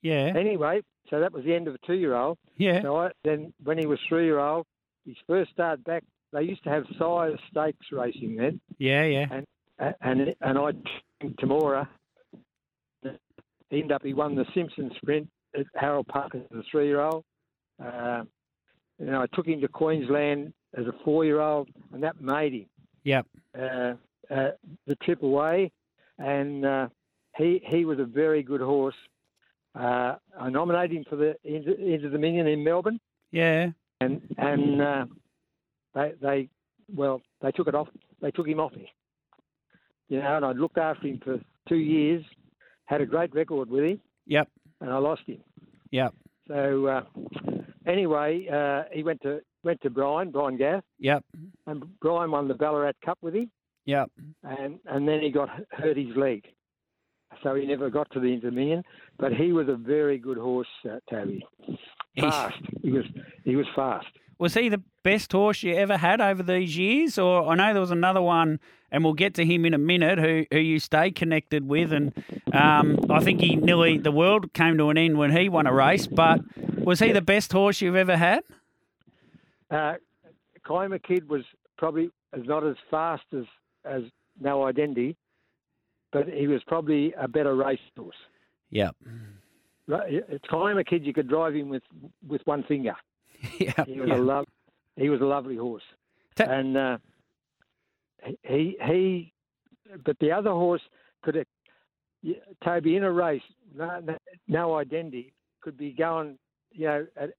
Yeah. 0.00 0.32
Anyway, 0.34 0.80
so 1.10 1.20
that 1.20 1.32
was 1.32 1.44
the 1.44 1.54
end 1.54 1.68
of 1.68 1.74
a 1.74 1.86
two-year-old. 1.86 2.38
Yeah. 2.56 2.80
So 2.82 2.96
I, 2.96 3.10
then, 3.24 3.52
when 3.64 3.78
he 3.78 3.86
was 3.86 3.98
three-year-old, 4.08 4.64
his 5.04 5.16
first 5.26 5.50
start 5.50 5.82
back, 5.84 6.04
they 6.32 6.42
used 6.42 6.62
to 6.64 6.70
have 6.70 6.84
sire 6.98 7.36
stakes 7.50 7.86
racing 7.92 8.36
then, 8.36 8.60
Yeah. 8.78 9.04
Yeah. 9.04 9.40
A- 9.80 9.94
and 10.00 10.34
and 10.40 10.58
I 10.58 10.70
Temora. 11.22 11.88
He 13.70 13.80
ended 13.80 13.92
up 13.92 14.02
he 14.02 14.14
won 14.14 14.34
the 14.34 14.46
Simpson 14.54 14.90
Sprint 14.96 15.28
at 15.58 15.66
Harold 15.74 16.06
Park 16.08 16.34
as 16.34 16.40
a 16.52 16.62
three-year-old. 16.70 17.22
Uh, 17.84 18.22
and 18.98 19.14
I 19.14 19.26
took 19.34 19.46
him 19.46 19.60
to 19.60 19.68
Queensland 19.68 20.52
as 20.76 20.86
a 20.86 20.92
four-year-old, 21.04 21.68
and 21.92 22.02
that 22.02 22.20
made 22.20 22.52
him 22.54 22.66
Yep. 23.04 23.26
uh, 23.58 23.94
uh, 24.30 24.50
the 24.86 24.96
trip 25.02 25.22
away, 25.22 25.70
and 26.18 26.64
uh, 26.64 26.88
he 27.36 27.62
he 27.66 27.84
was 27.84 27.98
a 27.98 28.04
very 28.04 28.42
good 28.42 28.60
horse. 28.60 28.96
uh, 29.74 30.16
I 30.38 30.50
nominated 30.50 30.96
him 30.96 31.04
for 31.08 31.16
the 31.16 31.36
Inter, 31.44 31.72
Inter 31.72 32.08
Dominion 32.10 32.46
in 32.48 32.64
Melbourne, 32.64 32.98
Yeah. 33.30 33.70
and 34.00 34.20
and 34.38 34.82
uh, 34.82 35.06
they 35.94 36.12
they 36.20 36.48
well 36.94 37.22
they 37.40 37.52
took 37.52 37.68
it 37.68 37.74
off. 37.74 37.88
They 38.20 38.30
took 38.32 38.48
him 38.48 38.60
off 38.60 38.72
me. 38.74 38.90
You 40.08 40.20
know, 40.20 40.36
and 40.36 40.44
I'd 40.44 40.56
looked 40.56 40.78
after 40.78 41.06
him 41.06 41.20
for 41.22 41.38
two 41.68 41.76
years, 41.76 42.24
had 42.86 43.00
a 43.00 43.06
great 43.06 43.34
record 43.34 43.68
with 43.70 43.84
him, 43.84 44.00
Yep. 44.26 44.48
and 44.80 44.90
I 44.90 44.98
lost 44.98 45.22
him. 45.26 45.38
Yep. 45.90 46.14
So 46.48 46.86
uh, 46.86 47.02
anyway, 47.86 48.48
uh, 48.48 48.84
he 48.92 49.02
went 49.02 49.20
to 49.22 49.40
went 49.64 49.80
to 49.82 49.90
Brian 49.90 50.30
Brian 50.30 50.56
Gath, 50.56 50.84
Yep. 50.98 51.24
and 51.66 51.98
Brian 52.00 52.30
won 52.30 52.48
the 52.48 52.54
Ballarat 52.54 52.92
Cup 53.04 53.18
with 53.20 53.34
him, 53.34 53.50
Yep. 53.84 54.10
and 54.44 54.78
and 54.86 55.06
then 55.06 55.20
he 55.20 55.30
got 55.30 55.50
hurt 55.72 55.96
his 55.96 56.16
leg, 56.16 56.44
so 57.42 57.54
he 57.54 57.66
never 57.66 57.90
got 57.90 58.10
to 58.12 58.20
the 58.20 58.32
Intermediate. 58.32 58.84
But 59.18 59.32
he 59.34 59.52
was 59.52 59.68
a 59.68 59.76
very 59.76 60.16
good 60.18 60.38
horse, 60.38 60.68
uh, 60.90 61.00
Toby. 61.10 61.44
Fast. 62.18 62.56
He 62.82 62.90
was 62.92 63.04
he 63.44 63.56
was 63.56 63.66
fast. 63.76 64.06
Was 64.38 64.54
he 64.54 64.68
the 64.68 64.82
best 65.02 65.32
horse 65.32 65.62
you 65.62 65.74
ever 65.74 65.96
had 65.96 66.20
over 66.20 66.42
these 66.42 66.76
years? 66.76 67.18
Or 67.18 67.48
I 67.48 67.54
know 67.56 67.72
there 67.72 67.80
was 67.80 67.90
another 67.90 68.22
one, 68.22 68.60
and 68.90 69.02
we'll 69.02 69.14
get 69.14 69.34
to 69.34 69.44
him 69.44 69.64
in 69.64 69.74
a 69.74 69.78
minute, 69.78 70.18
who, 70.18 70.44
who 70.52 70.58
you 70.58 70.78
stay 70.78 71.10
connected 71.10 71.68
with. 71.68 71.92
And 71.92 72.12
um, 72.52 73.00
I 73.10 73.20
think 73.20 73.40
he 73.40 73.56
nearly, 73.56 73.98
the 73.98 74.12
world 74.12 74.52
came 74.52 74.78
to 74.78 74.90
an 74.90 74.98
end 74.98 75.18
when 75.18 75.36
he 75.36 75.48
won 75.48 75.66
a 75.66 75.72
race. 75.72 76.06
But 76.06 76.40
was 76.84 77.00
he 77.00 77.12
the 77.12 77.20
best 77.20 77.52
horse 77.52 77.80
you've 77.80 77.96
ever 77.96 78.16
had? 78.16 78.44
Uh, 79.70 79.94
Kaima 80.64 81.02
Kid 81.02 81.28
was 81.28 81.42
probably 81.76 82.10
not 82.34 82.64
as 82.64 82.76
fast 82.90 83.24
as 83.36 83.44
as 83.84 84.02
No 84.40 84.64
Identity, 84.64 85.16
but 86.12 86.28
he 86.28 86.46
was 86.46 86.62
probably 86.66 87.14
a 87.18 87.26
better 87.26 87.54
racehorse. 87.54 88.16
Yep. 88.70 88.96
Right, 89.86 90.22
Kaima 90.50 90.86
Kid, 90.86 91.06
you 91.06 91.14
could 91.14 91.28
drive 91.28 91.54
him 91.54 91.68
with 91.68 91.82
with 92.26 92.42
one 92.44 92.62
finger. 92.64 92.94
yeah. 93.58 93.84
He 93.86 94.00
was 94.00 94.08
yeah. 94.08 94.16
a 94.16 94.20
love. 94.20 94.46
He 94.96 95.08
was 95.08 95.20
a 95.20 95.24
lovely 95.24 95.56
horse, 95.56 95.82
Ta- 96.36 96.44
and 96.44 96.76
uh, 96.76 96.98
he 98.42 98.76
he. 98.86 99.32
But 100.04 100.18
the 100.20 100.32
other 100.32 100.50
horse 100.50 100.82
could 101.22 101.34
have, 101.36 101.46
Toby 102.64 102.96
in 102.96 103.04
a 103.04 103.12
race. 103.12 103.42
No, 103.74 104.00
no, 104.46 104.76
identity 104.76 105.32
could 105.62 105.76
be 105.76 105.92
going, 105.92 106.38
you 106.72 106.86
know, 106.86 107.06
at, 107.16 107.30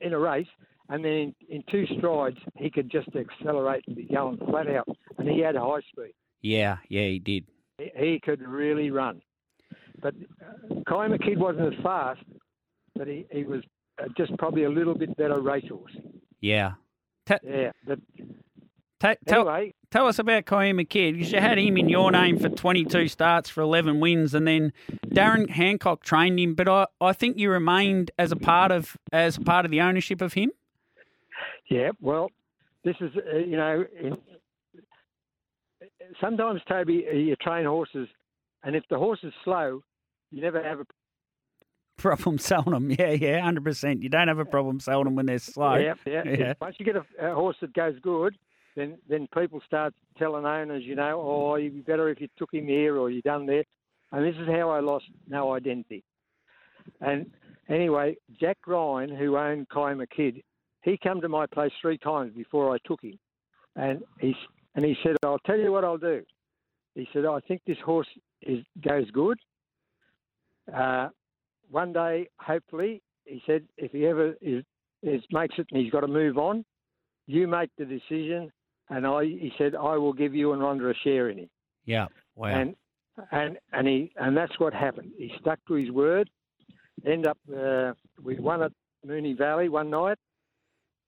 in 0.00 0.12
a 0.12 0.18
race, 0.18 0.48
and 0.88 1.04
then 1.04 1.12
in, 1.12 1.34
in 1.48 1.64
two 1.70 1.86
strides 1.98 2.38
he 2.56 2.70
could 2.70 2.90
just 2.90 3.08
accelerate 3.16 3.84
and 3.86 3.96
be 3.96 4.04
going 4.04 4.38
flat 4.38 4.68
out, 4.68 4.88
and 5.18 5.28
he 5.28 5.40
had 5.40 5.56
high 5.56 5.80
speed. 5.92 6.12
Yeah, 6.42 6.76
yeah, 6.88 7.06
he 7.06 7.18
did. 7.18 7.44
He, 7.78 7.90
he 7.96 8.20
could 8.22 8.42
really 8.42 8.90
run. 8.90 9.22
But 10.00 10.14
uh, 10.42 10.74
Kaima 10.88 11.22
Kid 11.22 11.38
wasn't 11.38 11.72
as 11.74 11.82
fast, 11.82 12.20
but 12.94 13.06
he, 13.06 13.26
he 13.30 13.44
was 13.44 13.62
just 14.16 14.36
probably 14.38 14.64
a 14.64 14.68
little 14.70 14.94
bit 14.94 15.16
better 15.16 15.40
racehorse. 15.40 15.96
Yeah. 16.40 16.72
Ta- 17.26 17.38
Yeah, 17.42 17.72
but 17.86 17.98
ta- 19.00 19.14
tell, 19.26 19.48
anyway, 19.48 19.74
tell 19.90 20.06
us 20.06 20.18
about 20.18 20.44
Koyima 20.44 20.88
Kid 20.88 21.14
because 21.14 21.32
you 21.32 21.40
had 21.40 21.58
him 21.58 21.76
in 21.76 21.88
your 21.88 22.10
name 22.12 22.38
for 22.38 22.48
22 22.48 23.08
starts 23.08 23.50
for 23.50 23.62
11 23.62 23.98
wins, 24.00 24.34
and 24.34 24.46
then 24.46 24.72
Darren 25.08 25.50
Hancock 25.50 26.02
trained 26.04 26.38
him. 26.38 26.54
But 26.54 26.68
I, 26.68 26.86
I 27.00 27.12
think 27.12 27.36
you 27.38 27.50
remained 27.50 28.10
as 28.18 28.32
a 28.32 28.36
part 28.36 28.70
of 28.70 28.96
as 29.12 29.38
part 29.38 29.64
of 29.64 29.70
the 29.70 29.80
ownership 29.80 30.20
of 30.22 30.34
him. 30.34 30.52
yeah, 31.68 31.90
well, 32.00 32.30
this 32.84 32.96
is 33.00 33.10
uh, 33.16 33.38
you 33.38 33.56
know, 33.56 33.84
in, 34.00 34.16
sometimes 36.20 36.60
Toby, 36.68 37.06
uh, 37.10 37.14
you 37.14 37.36
train 37.36 37.64
horses, 37.66 38.08
and 38.62 38.76
if 38.76 38.84
the 38.90 38.98
horse 38.98 39.20
is 39.22 39.32
slow, 39.44 39.82
you 40.30 40.40
never 40.42 40.62
have 40.62 40.80
a 40.80 40.86
Problem 41.98 42.38
selling 42.38 42.72
them. 42.72 42.90
Yeah, 42.90 43.12
yeah, 43.12 43.40
100%. 43.40 44.02
You 44.02 44.08
don't 44.08 44.28
have 44.28 44.38
a 44.38 44.44
problem 44.44 44.80
selling 44.80 45.04
them 45.04 45.14
when 45.14 45.26
they're 45.26 45.38
slow. 45.38 45.76
yeah, 45.76 45.94
yeah. 46.06 46.22
Yeah. 46.26 46.54
Once 46.60 46.76
you 46.78 46.84
get 46.84 46.96
a, 46.96 47.04
a 47.20 47.34
horse 47.34 47.56
that 47.62 47.72
goes 47.72 47.94
good, 48.02 48.36
then 48.76 48.98
then 49.08 49.26
people 49.32 49.62
start 49.66 49.94
telling 50.18 50.44
owners, 50.44 50.82
you 50.84 50.94
know, 50.94 51.20
oh, 51.20 51.56
you'd 51.56 51.74
be 51.74 51.80
better 51.80 52.10
if 52.10 52.20
you 52.20 52.28
took 52.36 52.52
him 52.52 52.66
here 52.66 52.98
or 52.98 53.10
you 53.10 53.22
done 53.22 53.46
there. 53.46 53.64
And 54.12 54.24
this 54.24 54.38
is 54.40 54.46
how 54.46 54.70
I 54.70 54.80
lost 54.80 55.06
no 55.26 55.54
identity. 55.54 56.04
And 57.00 57.30
anyway, 57.68 58.16
Jack 58.38 58.58
Ryan, 58.66 59.14
who 59.14 59.36
owned 59.36 59.68
Kaima 59.70 60.06
Kid, 60.14 60.42
he 60.82 60.98
come 61.02 61.20
to 61.22 61.28
my 61.28 61.46
place 61.46 61.72
three 61.80 61.98
times 61.98 62.32
before 62.36 62.72
I 62.72 62.78
took 62.86 63.02
him, 63.02 63.18
and 63.74 64.02
he 64.20 64.34
and 64.74 64.84
he 64.84 64.96
said, 65.02 65.16
"I'll 65.24 65.40
tell 65.40 65.58
you 65.58 65.72
what 65.72 65.84
I'll 65.84 65.98
do." 65.98 66.22
He 66.94 67.08
said, 67.12 67.24
"I 67.24 67.40
think 67.40 67.62
this 67.66 67.78
horse 67.84 68.06
is 68.42 68.64
goes 68.80 69.10
good. 69.10 69.38
Uh, 70.72 71.08
one 71.70 71.92
day, 71.92 72.28
hopefully," 72.38 73.02
he 73.24 73.42
said, 73.46 73.64
"if 73.76 73.92
he 73.92 74.06
ever 74.06 74.34
is, 74.40 74.64
is 75.02 75.22
makes 75.30 75.58
it 75.58 75.66
and 75.70 75.82
he's 75.82 75.92
got 75.92 76.00
to 76.00 76.08
move 76.08 76.38
on, 76.38 76.64
you 77.26 77.46
make 77.46 77.70
the 77.78 77.84
decision." 77.84 78.50
And 78.88 79.06
I, 79.06 79.24
he 79.24 79.52
said, 79.58 79.74
"I 79.74 79.96
will 79.96 80.12
give 80.12 80.34
you 80.34 80.52
and 80.52 80.62
Rhonda 80.62 80.90
a 80.90 80.94
share 81.02 81.28
in 81.28 81.38
him." 81.38 81.50
Yeah. 81.84 82.06
Wow. 82.34 82.48
And 82.48 82.76
and 83.32 83.58
and 83.72 83.86
he 83.86 84.12
and 84.16 84.36
that's 84.36 84.58
what 84.58 84.74
happened. 84.74 85.12
He 85.16 85.32
stuck 85.40 85.58
to 85.68 85.74
his 85.74 85.90
word. 85.90 86.28
End 87.06 87.26
up 87.26 87.38
uh, 87.56 87.92
we 88.22 88.38
won 88.38 88.62
at 88.62 88.72
Moonee 89.06 89.36
Valley 89.36 89.68
one 89.68 89.90
night, 89.90 90.18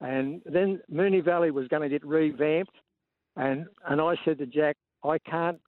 and 0.01 0.41
then 0.47 0.81
Moonee 0.93 1.25
Valley 1.25 1.51
was 1.51 1.69
going 1.69 1.83
to 1.83 1.89
get 1.89 2.05
revamped, 2.05 2.75
and 3.37 3.67
and 3.89 4.01
I 4.01 4.15
said 4.25 4.39
to 4.39 4.47
Jack, 4.47 4.77
I 5.05 5.19
can't 5.19 5.61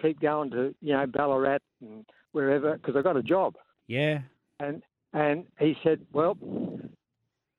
keep 0.00 0.20
going 0.20 0.50
to 0.50 0.74
you 0.80 0.92
know 0.92 1.06
Ballarat 1.06 1.58
and 1.80 2.04
wherever 2.32 2.76
because 2.76 2.96
I 2.96 3.02
got 3.02 3.16
a 3.16 3.22
job. 3.22 3.54
Yeah. 3.88 4.20
And 4.60 4.82
and 5.12 5.46
he 5.58 5.76
said, 5.82 6.06
well, 6.12 6.36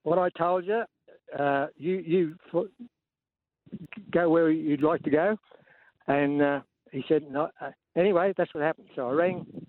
what 0.02 0.18
I 0.18 0.28
told 0.30 0.64
you, 0.66 0.82
uh, 1.38 1.66
you 1.76 1.96
you 1.98 2.34
go 4.10 4.28
where 4.30 4.50
you'd 4.50 4.82
like 4.82 5.02
to 5.02 5.10
go, 5.10 5.36
and 6.06 6.42
uh, 6.42 6.60
he 6.92 7.04
said, 7.08 7.30
no. 7.30 7.50
Uh, 7.60 7.70
anyway, 7.96 8.32
that's 8.36 8.52
what 8.54 8.62
happened. 8.62 8.88
So 8.96 9.08
I 9.08 9.12
rang, 9.12 9.66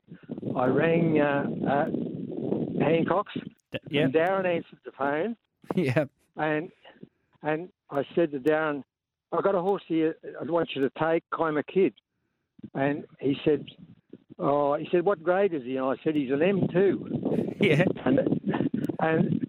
I 0.56 0.66
rang 0.68 1.20
uh, 1.20 1.44
uh, 1.68 1.86
Hancock's, 2.84 3.34
Yeah. 3.90 4.04
and 4.06 4.14
Darren 4.14 4.46
answered 4.46 4.80
the 4.86 4.92
phone, 4.92 5.36
Yeah. 5.76 6.06
and 6.36 6.72
and 7.42 7.70
I 7.90 8.04
said 8.16 8.32
to 8.32 8.40
Darren, 8.40 8.84
"I've 9.32 9.44
got 9.44 9.56
a 9.56 9.62
horse 9.62 9.84
here. 9.88 10.16
I'd 10.42 10.50
want 10.50 10.70
you 10.76 10.82
to 10.82 10.92
take 11.02 11.24
Kaima 11.32 11.64
Kid, 11.66 11.94
and 12.74 13.06
he 13.20 13.36
said, 13.46 13.66
oh, 14.40 14.76
he 14.76 14.88
said, 14.92 15.06
what 15.06 15.22
grade 15.22 15.54
is 15.54 15.64
he? 15.64 15.78
And 15.78 15.86
I 15.86 15.96
said, 16.04 16.16
he's 16.16 16.32
an 16.32 16.42
M 16.42 16.68
two. 16.72 17.46
Yeah. 17.62 17.84
And 18.06 18.20
and 19.02 19.46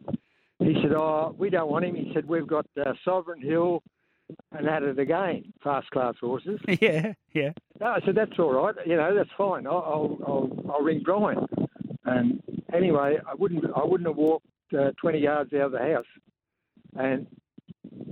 he 0.61 0.75
said, 0.83 0.93
"Oh, 0.93 1.35
we 1.39 1.51
don't 1.51 1.71
want 1.71 1.85
him." 1.85 1.95
He 1.95 2.11
said, 2.15 2.29
"We've 2.29 2.47
got 2.47 2.67
uh, 2.79 2.93
Sovereign 3.05 3.41
Hill 3.41 3.83
and 4.53 4.69
added 4.69 4.99
again, 4.99 5.53
fast 5.63 5.91
class 5.91 6.15
horses." 6.21 6.61
Yeah. 6.81 7.15
Yeah. 7.33 7.53
No, 7.81 7.87
I 7.87 8.01
said, 8.05 8.15
"That's 8.15 8.39
all 8.39 8.53
right. 8.53 8.75
You 8.87 8.97
know, 8.97 9.15
that's 9.15 9.31
fine. 9.37 9.67
I'll 9.67 9.73
I'll, 9.75 10.19
I'll, 10.27 10.73
I'll 10.73 10.83
ring 10.83 11.03
Brian." 11.05 11.47
And 12.05 12.43
anyway, 12.73 13.19
I 13.27 13.35
wouldn't 13.35 13.65
I 13.75 13.85
wouldn't 13.85 14.09
have 14.09 14.17
walked 14.17 14.47
uh, 14.79 14.91
20 15.01 15.19
yards 15.19 15.53
out 15.55 15.61
of 15.63 15.73
the 15.73 15.79
house. 15.79 16.07
And 16.97 17.27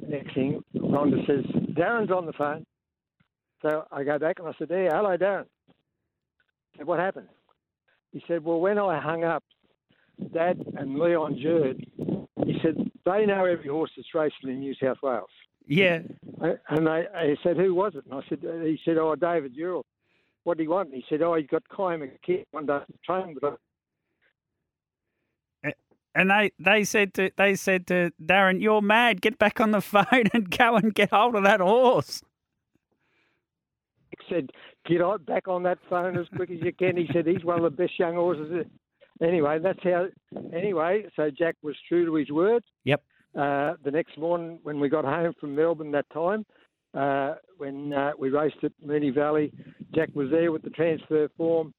next 0.09 0.35
thing, 0.35 0.63
Rhonda 0.75 1.27
says, 1.27 1.45
"Darren's 1.73 2.11
on 2.11 2.27
the 2.27 2.33
phone." 2.33 2.65
So 3.63 3.85
I 3.91 4.05
go 4.05 4.19
back 4.19 4.39
and 4.39 4.49
I 4.49 4.53
said, 4.59 4.69
"Yeah, 4.71 4.91
hello, 4.93 5.17
Darren." 5.17 5.45
I 6.79 6.81
said, 6.81 6.87
"What 6.87 7.01
happened?" 7.01 7.29
He 8.13 8.23
said, 8.29 8.45
"Well, 8.45 8.61
when 8.61 8.79
I 8.79 9.01
hung 9.01 9.25
up, 9.25 9.43
Dad 10.33 10.65
and 10.77 10.99
Leon 10.99 11.35
Jerd, 11.35 11.85
he 12.47 12.59
said 12.63 12.77
they 13.05 13.27
know 13.27 13.45
every 13.45 13.69
horse 13.69 13.91
that's 13.97 14.15
racing 14.15 14.49
in 14.49 14.61
New 14.61 14.75
South 14.75 14.99
Wales." 15.03 15.29
Yeah. 15.67 16.01
And 16.69 16.87
they, 16.87 17.05
I 17.15 17.37
said, 17.43 17.57
"Who 17.57 17.75
was 17.75 17.95
it?" 17.95 18.05
And 18.05 18.15
I 18.15 18.21
said, 18.29 18.39
"He 18.43 18.79
said, 18.85 18.97
oh, 18.97 19.15
David 19.17 19.55
Durrell." 19.57 19.85
What 20.45 20.57
do 20.57 20.63
you 20.63 20.71
want? 20.71 20.89
And 20.89 20.97
he 20.97 21.05
said, 21.09 21.21
"Oh, 21.21 21.35
he's 21.35 21.49
got 21.49 21.65
Kaima 21.69 22.11
Kid 22.25 22.47
one 22.53 22.67
day 22.67 22.79
train 23.05 23.35
with 23.35 23.45
us." 23.45 23.59
And 26.15 26.31
they, 26.31 26.53
they 26.59 26.85
said 26.85 27.15
to 27.15 27.31
they 27.37 27.55
said 27.55 27.87
to 27.89 28.13
Darren, 28.21 28.61
"You're 28.61 28.83
mad. 28.83 29.21
Get 29.21 29.39
back 29.39 29.61
on 29.61 29.73
the 29.73 29.81
phone 29.93 30.29
and 30.33 30.51
go 30.57 30.77
and 30.77 30.95
get 30.95 31.11
hold 31.11 31.35
of 31.35 31.43
that 31.43 31.61
horse." 31.61 32.23
He 34.11 34.35
said, 34.35 34.51
"Get 34.89 35.01
on 35.01 35.23
back 35.23 35.47
on 35.47 35.63
that 35.63 35.79
phone 35.89 36.19
as 36.19 36.27
quick 36.35 36.51
as 36.51 36.59
you 36.61 36.73
can." 36.73 36.97
He 36.97 37.09
said, 37.13 37.27
"He's 37.27 37.45
one 37.45 37.63
of 37.63 37.65
the 37.65 37.83
best 37.83 37.99
young 37.99 38.15
horses." 38.15 38.67
Anyway, 39.23 39.59
that's 39.61 39.83
how. 39.83 40.09
Anyway, 40.53 41.05
so 41.15 41.31
Jack 41.31 41.57
was 41.63 41.77
true 41.89 42.07
to 42.07 42.15
his 42.15 42.31
word. 42.31 42.65
Yep. 42.85 43.03
Uh, 43.37 43.75
the 43.85 43.91
next 43.91 44.17
morning, 44.19 44.59
when 44.63 44.81
we 44.81 44.89
got 44.89 45.05
home 45.05 45.35
from 45.39 45.55
Melbourne, 45.55 45.93
that 45.93 46.09
time 46.11 46.45
uh, 46.95 47.35
when 47.59 47.93
uh, 47.93 48.13
we 48.19 48.31
raced 48.31 48.57
at 48.63 48.73
Moonee 48.85 49.15
Valley, 49.15 49.53
Jack 49.95 50.11
was 50.15 50.31
there 50.31 50.53
with 50.53 50.63
the 50.63 50.71
transfer 50.71 51.29
form, 51.37 51.73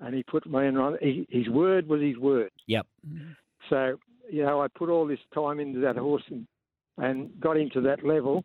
and 0.00 0.14
he 0.14 0.22
put 0.22 0.46
me 0.46 0.66
in 0.66 0.76
on. 0.76 0.96
He, 1.00 1.26
his 1.30 1.48
word 1.48 1.88
was 1.88 2.00
his 2.00 2.16
word. 2.16 2.50
Yep. 2.66 2.86
So, 3.70 3.96
you 4.30 4.44
know, 4.44 4.62
I 4.62 4.68
put 4.68 4.90
all 4.90 5.06
this 5.06 5.18
time 5.34 5.60
into 5.60 5.80
that 5.80 5.96
horse 5.96 6.22
and, 6.30 6.46
and 6.98 7.30
got 7.40 7.56
him 7.56 7.70
to 7.74 7.80
that 7.82 8.04
level. 8.04 8.44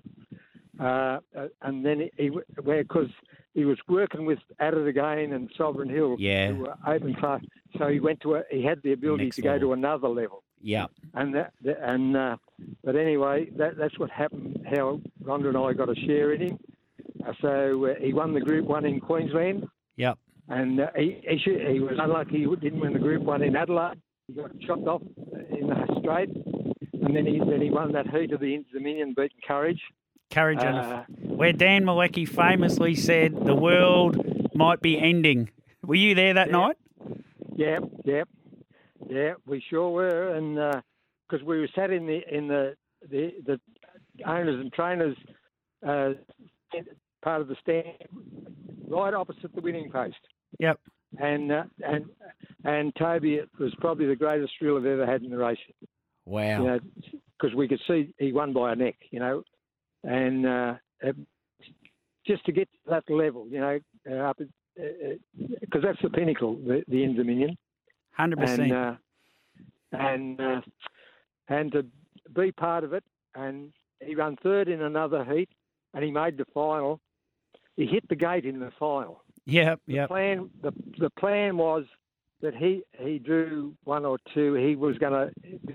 Uh, 0.80 1.20
uh, 1.38 1.48
and 1.62 1.86
then 1.86 2.10
he, 2.18 2.28
where 2.64 2.84
because 2.84 3.10
he 3.54 3.66
was 3.66 3.78
working 3.88 4.26
with 4.26 4.40
Added 4.60 4.88
Again 4.88 5.34
and 5.34 5.50
Sovereign 5.58 5.90
Hill, 5.90 6.16
Yeah. 6.20 6.50
who 6.52 6.56
were 6.62 6.76
open 6.88 7.16
class. 7.16 7.42
so 7.78 7.88
he 7.88 8.00
went 8.00 8.22
to 8.22 8.36
a, 8.36 8.44
he 8.50 8.64
had 8.64 8.82
the 8.84 8.94
ability 8.94 9.26
Next 9.26 9.36
to 9.38 9.42
go 9.42 9.60
to 9.60 9.74
another 9.74 10.08
level. 10.08 10.44
Yeah. 10.62 10.86
And 11.14 11.34
that, 11.36 11.54
and 11.64 12.16
uh, 12.16 12.38
but 12.84 12.96
anyway, 12.96 13.50
that, 13.58 13.78
that's 13.78 13.98
what 14.00 14.10
happened. 14.10 14.66
How 14.70 15.02
Rhonda 15.24 15.48
and 15.50 15.58
I 15.58 15.74
got 15.74 15.90
a 15.90 15.96
share 15.96 16.34
in 16.34 16.42
him. 16.42 16.60
Uh, 17.26 17.34
so 17.42 17.86
uh, 17.86 17.94
he 18.00 18.14
won 18.14 18.34
the 18.34 18.40
Group 18.42 18.66
One 18.66 18.86
in 18.86 19.00
Queensland, 19.02 19.68
Yep. 19.98 20.18
and 20.48 20.80
uh, 20.80 20.88
he, 20.96 21.22
he 21.28 21.38
should, 21.40 21.62
he 21.68 21.80
was 21.80 21.98
unlucky. 22.00 22.40
He 22.46 22.56
didn't 22.56 22.80
win 22.80 22.94
the 22.94 23.00
Group 23.00 23.24
One 23.24 23.42
in 23.42 23.56
Adelaide. 23.56 24.00
He 24.28 24.34
got 24.34 24.52
chopped 24.62 24.88
off 24.88 25.02
in 25.50 25.68
the 25.68 26.00
straight, 26.02 26.30
and 26.30 27.16
then 27.16 27.26
he 27.26 27.40
then 27.40 27.62
he 27.62 27.70
won 27.70 27.92
that 27.94 28.08
heat 28.10 28.32
of 28.32 28.40
the 28.40 28.54
Inter-Dominion, 28.56 29.14
beating 29.18 29.38
Courage. 29.48 29.82
Courage 30.32 30.60
and 30.62 30.78
Uh, 30.78 31.04
where 31.22 31.54
Dan 31.54 31.84
Malecki 31.86 32.28
famously 32.28 32.96
said 32.96 33.34
the 33.46 33.56
world 33.56 34.18
might 34.56 34.82
be 34.82 34.98
ending. 35.00 35.50
Were 35.84 35.96
you 35.96 36.14
there 36.16 36.34
that 36.36 36.48
Yeah. 36.48 36.52
night? 36.54 36.78
Yep, 37.56 37.84
yep, 38.06 38.30
yeah. 39.10 39.34
We 39.46 39.60
sure 39.60 39.90
were, 39.90 40.36
and 40.36 40.56
because 41.28 41.44
we 41.46 41.60
were 41.60 41.68
sat 41.76 41.92
in 41.92 42.06
the 42.06 42.22
in 42.36 42.48
the 42.48 42.76
the, 43.10 43.34
the 43.46 43.60
owners 44.26 44.60
and 44.60 44.72
trainers 44.72 45.18
uh, 45.86 46.14
part 47.22 47.42
of 47.42 47.48
the 47.48 47.56
stand, 47.62 47.88
right 48.88 49.14
opposite 49.14 49.54
the 49.56 49.62
winning 49.62 49.90
post. 49.92 50.18
Yep. 50.60 50.80
And 51.20 51.52
uh, 51.52 51.64
and 51.84 52.06
and 52.64 52.96
Toby, 52.96 53.36
it 53.36 53.50
was 53.60 53.74
probably 53.80 54.06
the 54.06 54.16
greatest 54.16 54.54
thrill 54.60 54.78
I've 54.78 54.86
ever 54.86 55.06
had 55.06 55.24
in 55.24 55.32
the 55.32 55.38
race. 55.38 55.58
Wow. 56.26 56.62
You 56.62 56.68
know, 56.68 56.80
because 57.40 57.56
we 57.56 57.68
could 57.68 57.82
see 57.88 58.14
he 58.20 58.32
won 58.32 58.54
by 58.54 58.74
a 58.74 58.76
neck. 58.76 58.96
You 59.10 59.20
know, 59.20 59.44
and 60.04 60.46
uh, 60.46 60.74
just 62.26 62.46
to 62.46 62.52
get 62.52 62.70
to 62.72 62.92
that 62.92 63.10
level, 63.10 63.48
you 63.50 63.60
know, 63.60 63.80
uh, 64.10 64.16
up 64.16 64.40
because 65.62 65.82
that's 65.84 66.02
the 66.02 66.10
pinnacle, 66.10 66.56
the, 66.56 66.84
the 66.88 67.04
Inter 67.04 67.24
Dominion 67.24 67.58
Hundred 68.12 68.40
and 68.40 68.48
percent. 68.48 68.72
uh, 68.72 68.96
and 69.94 70.42
uh, 70.42 70.62
and 71.48 71.72
to 71.72 71.86
be 72.36 72.52
part 72.52 72.84
of 72.84 72.94
it. 72.94 73.04
And 73.36 73.72
he 74.02 74.16
ran 74.16 74.38
third 74.44 74.68
in 74.68 74.82
another 74.82 75.24
heat, 75.24 75.50
and 75.94 76.04
he 76.04 76.12
made 76.12 76.38
the 76.38 76.46
final. 76.54 77.00
He 77.76 77.86
hit 77.86 78.08
the 78.10 78.16
gate 78.16 78.46
in 78.46 78.60
the 78.60 78.72
final. 78.78 79.24
Yep. 79.46 79.82
The 79.88 80.08
plan 80.08 80.50
the 80.62 80.72
the 80.98 81.10
plan 81.12 81.58
was 81.58 81.86
that 82.42 82.56
he 82.56 82.84
he 83.00 83.20
drew 83.20 83.74
one 83.84 84.06
or 84.06 84.18
two. 84.34 84.54
He 84.54 84.76
was 84.76 84.98
going 84.98 85.14
to 85.14 85.32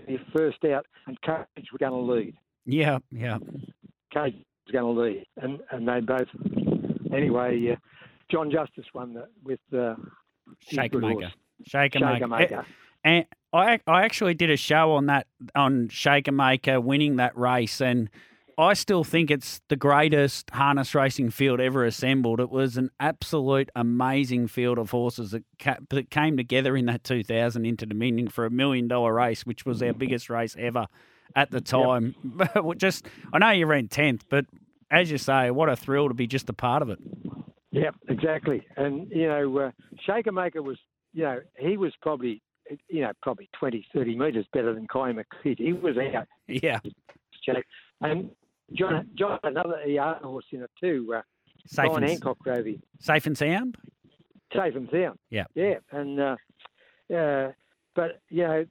be 0.06 0.18
first 0.34 0.64
out, 0.64 0.86
and 1.06 1.20
Cage 1.22 1.70
was 1.72 1.78
going 1.78 1.92
to 1.92 2.12
lead. 2.12 2.36
Yep. 2.66 3.02
Yep. 3.10 3.42
Cage 4.14 4.34
was 4.66 4.72
going 4.72 4.94
to 4.94 5.00
lead, 5.00 5.26
and 5.36 5.60
and 5.70 5.88
they 5.88 6.00
both. 6.00 6.28
Anyway, 7.12 7.72
uh, 7.72 7.76
John 8.30 8.50
Justice 8.50 8.86
won 8.94 9.14
the, 9.14 9.28
with 9.42 9.60
uh, 9.72 9.94
his 10.60 10.78
Shakamaker. 10.78 11.32
Shaker. 11.66 12.26
Maker. 12.26 12.66
And 13.04 13.26
I 13.52 13.80
I 13.86 14.04
actually 14.04 14.34
did 14.34 14.50
a 14.50 14.56
show 14.56 14.92
on 14.92 15.06
that 15.06 15.26
on 15.54 15.88
Shakamaker 15.88 16.82
winning 16.82 17.16
that 17.16 17.36
race, 17.36 17.80
and 17.80 18.08
I 18.56 18.74
still 18.74 19.04
think 19.04 19.30
it's 19.30 19.60
the 19.68 19.76
greatest 19.76 20.50
harness 20.50 20.94
racing 20.94 21.30
field 21.30 21.60
ever 21.60 21.84
assembled. 21.84 22.40
It 22.40 22.50
was 22.50 22.76
an 22.76 22.90
absolute 23.00 23.70
amazing 23.74 24.46
field 24.46 24.78
of 24.78 24.90
horses 24.90 25.32
that, 25.32 25.42
ca- 25.58 25.78
that 25.90 26.10
came 26.10 26.36
together 26.36 26.76
in 26.76 26.86
that 26.86 27.02
2000 27.02 27.66
Inter 27.66 27.86
Dominion 27.86 28.28
for 28.28 28.46
a 28.46 28.50
million 28.50 28.86
dollar 28.86 29.12
race, 29.12 29.44
which 29.44 29.66
was 29.66 29.82
our 29.82 29.92
biggest 29.92 30.30
race 30.30 30.54
ever 30.58 30.86
at 31.34 31.50
the 31.50 31.60
time. 31.60 32.14
But 32.24 32.78
just 32.78 33.06
I 33.32 33.38
know 33.38 33.50
you 33.50 33.66
ran 33.66 33.88
tenth, 33.88 34.24
but 34.28 34.46
as 34.90 35.10
you 35.10 35.18
say, 35.18 35.50
what 35.50 35.68
a 35.68 35.76
thrill 35.76 36.08
to 36.08 36.14
be 36.14 36.26
just 36.26 36.48
a 36.48 36.52
part 36.52 36.82
of 36.82 36.88
it. 36.88 36.98
Yeah, 37.72 37.90
exactly. 38.08 38.64
And, 38.76 39.10
you 39.10 39.26
know, 39.26 39.58
uh, 39.58 39.70
Shakamaker 40.08 40.62
was, 40.62 40.78
you 41.12 41.24
know, 41.24 41.40
he 41.58 41.76
was 41.76 41.92
probably, 42.00 42.40
you 42.88 43.00
know, 43.00 43.10
probably 43.20 43.48
20, 43.58 43.84
30 43.92 44.16
metres 44.16 44.46
better 44.52 44.72
than 44.72 44.86
Kai. 44.86 45.12
He 45.42 45.72
was 45.72 45.96
out. 45.96 46.28
Yeah. 46.46 46.78
And 48.00 48.30
John, 48.72 49.08
John 49.18 49.40
another 49.42 49.80
ER 49.86 50.18
horse 50.22 50.44
in 50.52 50.62
it 50.62 50.70
too. 50.80 51.14
Uh, 51.16 51.22
safe 51.66 51.86
Brian 51.86 52.04
and, 52.04 52.10
Hancock 52.12 52.38
drove 52.44 52.64
him. 52.64 52.80
safe 53.00 53.26
and 53.26 53.36
sound. 53.36 53.76
Safe 54.54 54.76
and 54.76 54.88
sound. 54.92 55.18
Yeah. 55.30 55.44
Yeah. 55.56 55.78
And, 55.90 56.20
uh, 56.20 56.36
uh, 57.12 57.52
but, 57.96 58.20
you 58.30 58.44
know, 58.44 58.64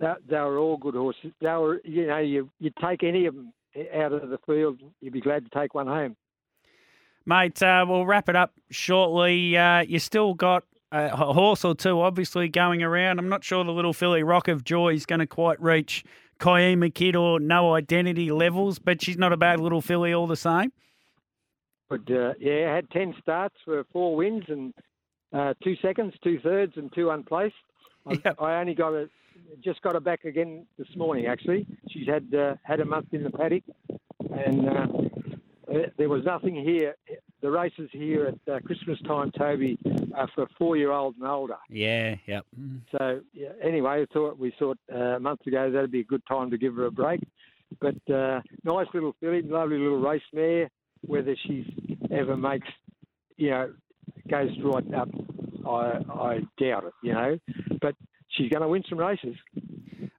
they, 0.00 0.12
they 0.28 0.36
were 0.36 0.58
all 0.58 0.76
good 0.76 0.94
horses. 0.94 1.32
They 1.40 1.48
were, 1.48 1.80
you 1.84 2.06
know, 2.06 2.18
you, 2.18 2.50
you 2.58 2.70
take 2.82 3.02
any 3.02 3.26
of 3.26 3.34
them 3.34 3.52
out 3.94 4.12
of 4.12 4.30
the 4.30 4.38
field, 4.46 4.80
you'd 5.00 5.12
be 5.12 5.20
glad 5.20 5.44
to 5.44 5.58
take 5.58 5.74
one 5.74 5.86
home. 5.86 6.16
Mate, 7.26 7.62
uh, 7.62 7.84
we'll 7.88 8.06
wrap 8.06 8.28
it 8.28 8.36
up 8.36 8.52
shortly. 8.70 9.56
Uh, 9.56 9.80
you 9.80 9.98
still 9.98 10.32
got 10.34 10.64
a 10.92 11.14
horse 11.16 11.64
or 11.64 11.74
two, 11.74 12.00
obviously, 12.00 12.48
going 12.48 12.82
around. 12.82 13.18
I'm 13.18 13.28
not 13.28 13.44
sure 13.44 13.64
the 13.64 13.72
little 13.72 13.92
filly 13.92 14.22
Rock 14.22 14.48
of 14.48 14.64
Joy 14.64 14.94
is 14.94 15.04
going 15.04 15.18
to 15.18 15.26
quite 15.26 15.60
reach 15.60 16.04
Kiema 16.38 16.94
Kid 16.94 17.16
or 17.16 17.40
No 17.40 17.74
Identity 17.74 18.30
levels, 18.30 18.78
but 18.78 19.02
she's 19.02 19.18
not 19.18 19.32
a 19.32 19.36
bad 19.36 19.60
little 19.60 19.80
filly 19.80 20.12
all 20.12 20.26
the 20.26 20.36
same. 20.36 20.72
But 21.88 22.10
uh, 22.10 22.34
yeah, 22.38 22.74
had 22.74 22.90
ten 22.90 23.14
starts 23.20 23.56
for 23.64 23.84
four 23.92 24.16
wins 24.16 24.44
and 24.48 24.72
uh, 25.32 25.54
two 25.62 25.76
seconds, 25.82 26.14
two 26.22 26.38
thirds, 26.40 26.74
and 26.76 26.92
two 26.94 27.10
unplaced. 27.10 27.54
I, 28.06 28.20
Yep. 28.24 28.36
I 28.40 28.60
only 28.60 28.74
got 28.74 28.92
her, 28.92 29.08
just 29.62 29.82
got 29.82 29.94
her 29.94 30.00
back 30.00 30.24
again 30.24 30.66
this 30.78 30.88
morning. 30.96 31.26
Actually, 31.26 31.66
she's 31.90 32.06
had 32.06 32.32
uh, 32.34 32.54
had 32.62 32.80
a 32.80 32.84
month 32.84 33.08
in 33.12 33.22
the 33.22 33.30
paddock, 33.30 33.64
and 34.30 34.68
uh, 34.68 34.86
uh, 35.72 35.78
there 35.98 36.08
was 36.08 36.24
nothing 36.24 36.54
here. 36.54 36.94
The 37.42 37.50
races 37.50 37.90
here 37.92 38.26
at 38.26 38.52
uh, 38.52 38.60
Christmas 38.60 38.98
time, 39.06 39.30
Toby, 39.38 39.78
are 40.14 40.28
for 40.34 40.46
four-year-olds 40.58 41.18
and 41.20 41.28
older. 41.28 41.58
Yeah, 41.68 42.16
yep. 42.26 42.46
So 42.90 43.20
yeah, 43.34 43.50
anyway, 43.62 44.02
I 44.02 44.06
thought 44.12 44.38
we 44.38 44.52
thought 44.58 44.78
uh, 44.92 45.16
a 45.16 45.20
month 45.20 45.46
ago 45.46 45.70
that'd 45.70 45.90
be 45.92 46.00
a 46.00 46.04
good 46.04 46.22
time 46.26 46.50
to 46.50 46.58
give 46.58 46.74
her 46.76 46.86
a 46.86 46.90
break. 46.90 47.20
But 47.80 47.96
uh, 48.12 48.40
nice 48.64 48.86
little 48.94 49.14
filly, 49.20 49.42
lovely 49.42 49.78
little 49.78 50.00
race 50.00 50.22
mare. 50.32 50.70
Whether 51.02 51.36
she's 51.46 51.66
ever 52.10 52.36
makes, 52.36 52.68
you 53.36 53.50
know, 53.50 53.72
goes 54.28 54.50
right 54.64 54.94
up, 54.94 55.08
I 55.66 56.00
I 56.10 56.40
doubt 56.58 56.84
it. 56.84 56.94
You 57.02 57.12
know, 57.12 57.38
but 57.80 57.94
she's 58.36 58.50
going 58.50 58.62
to 58.62 58.68
win 58.68 58.82
some 58.88 58.98
races. 58.98 59.34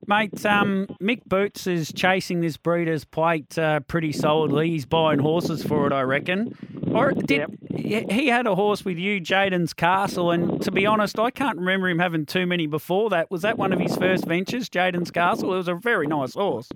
Mate, 0.06 0.44
um, 0.46 0.86
Mick 1.02 1.24
Boots 1.26 1.66
is 1.66 1.92
chasing 1.92 2.40
this 2.40 2.56
breeder's 2.56 3.04
plate 3.04 3.58
uh, 3.58 3.80
pretty 3.80 4.12
solidly. 4.12 4.70
He's 4.70 4.86
buying 4.86 5.18
horses 5.18 5.62
for 5.62 5.86
it, 5.86 5.92
I 5.92 6.00
reckon. 6.00 6.56
Or 6.94 7.12
did 7.12 7.44
he 7.76 8.06
he 8.10 8.28
had 8.28 8.46
a 8.46 8.54
horse 8.54 8.84
with 8.86 8.96
you, 8.98 9.20
Jaden's 9.20 9.74
Castle, 9.74 10.30
and 10.30 10.62
to 10.62 10.70
be 10.70 10.86
honest, 10.86 11.18
I 11.18 11.30
can't 11.30 11.58
remember 11.58 11.90
him 11.90 11.98
having 11.98 12.24
too 12.24 12.46
many 12.46 12.66
before 12.66 13.10
that. 13.10 13.30
Was 13.30 13.42
that 13.42 13.58
one 13.58 13.72
of 13.74 13.78
his 13.78 13.94
first 13.96 14.24
ventures, 14.24 14.70
Jaden's 14.70 15.10
Castle? 15.10 15.52
It 15.52 15.58
was 15.58 15.68
a 15.68 15.74
very 15.74 16.06
nice 16.06 16.32
horse. 16.34 16.68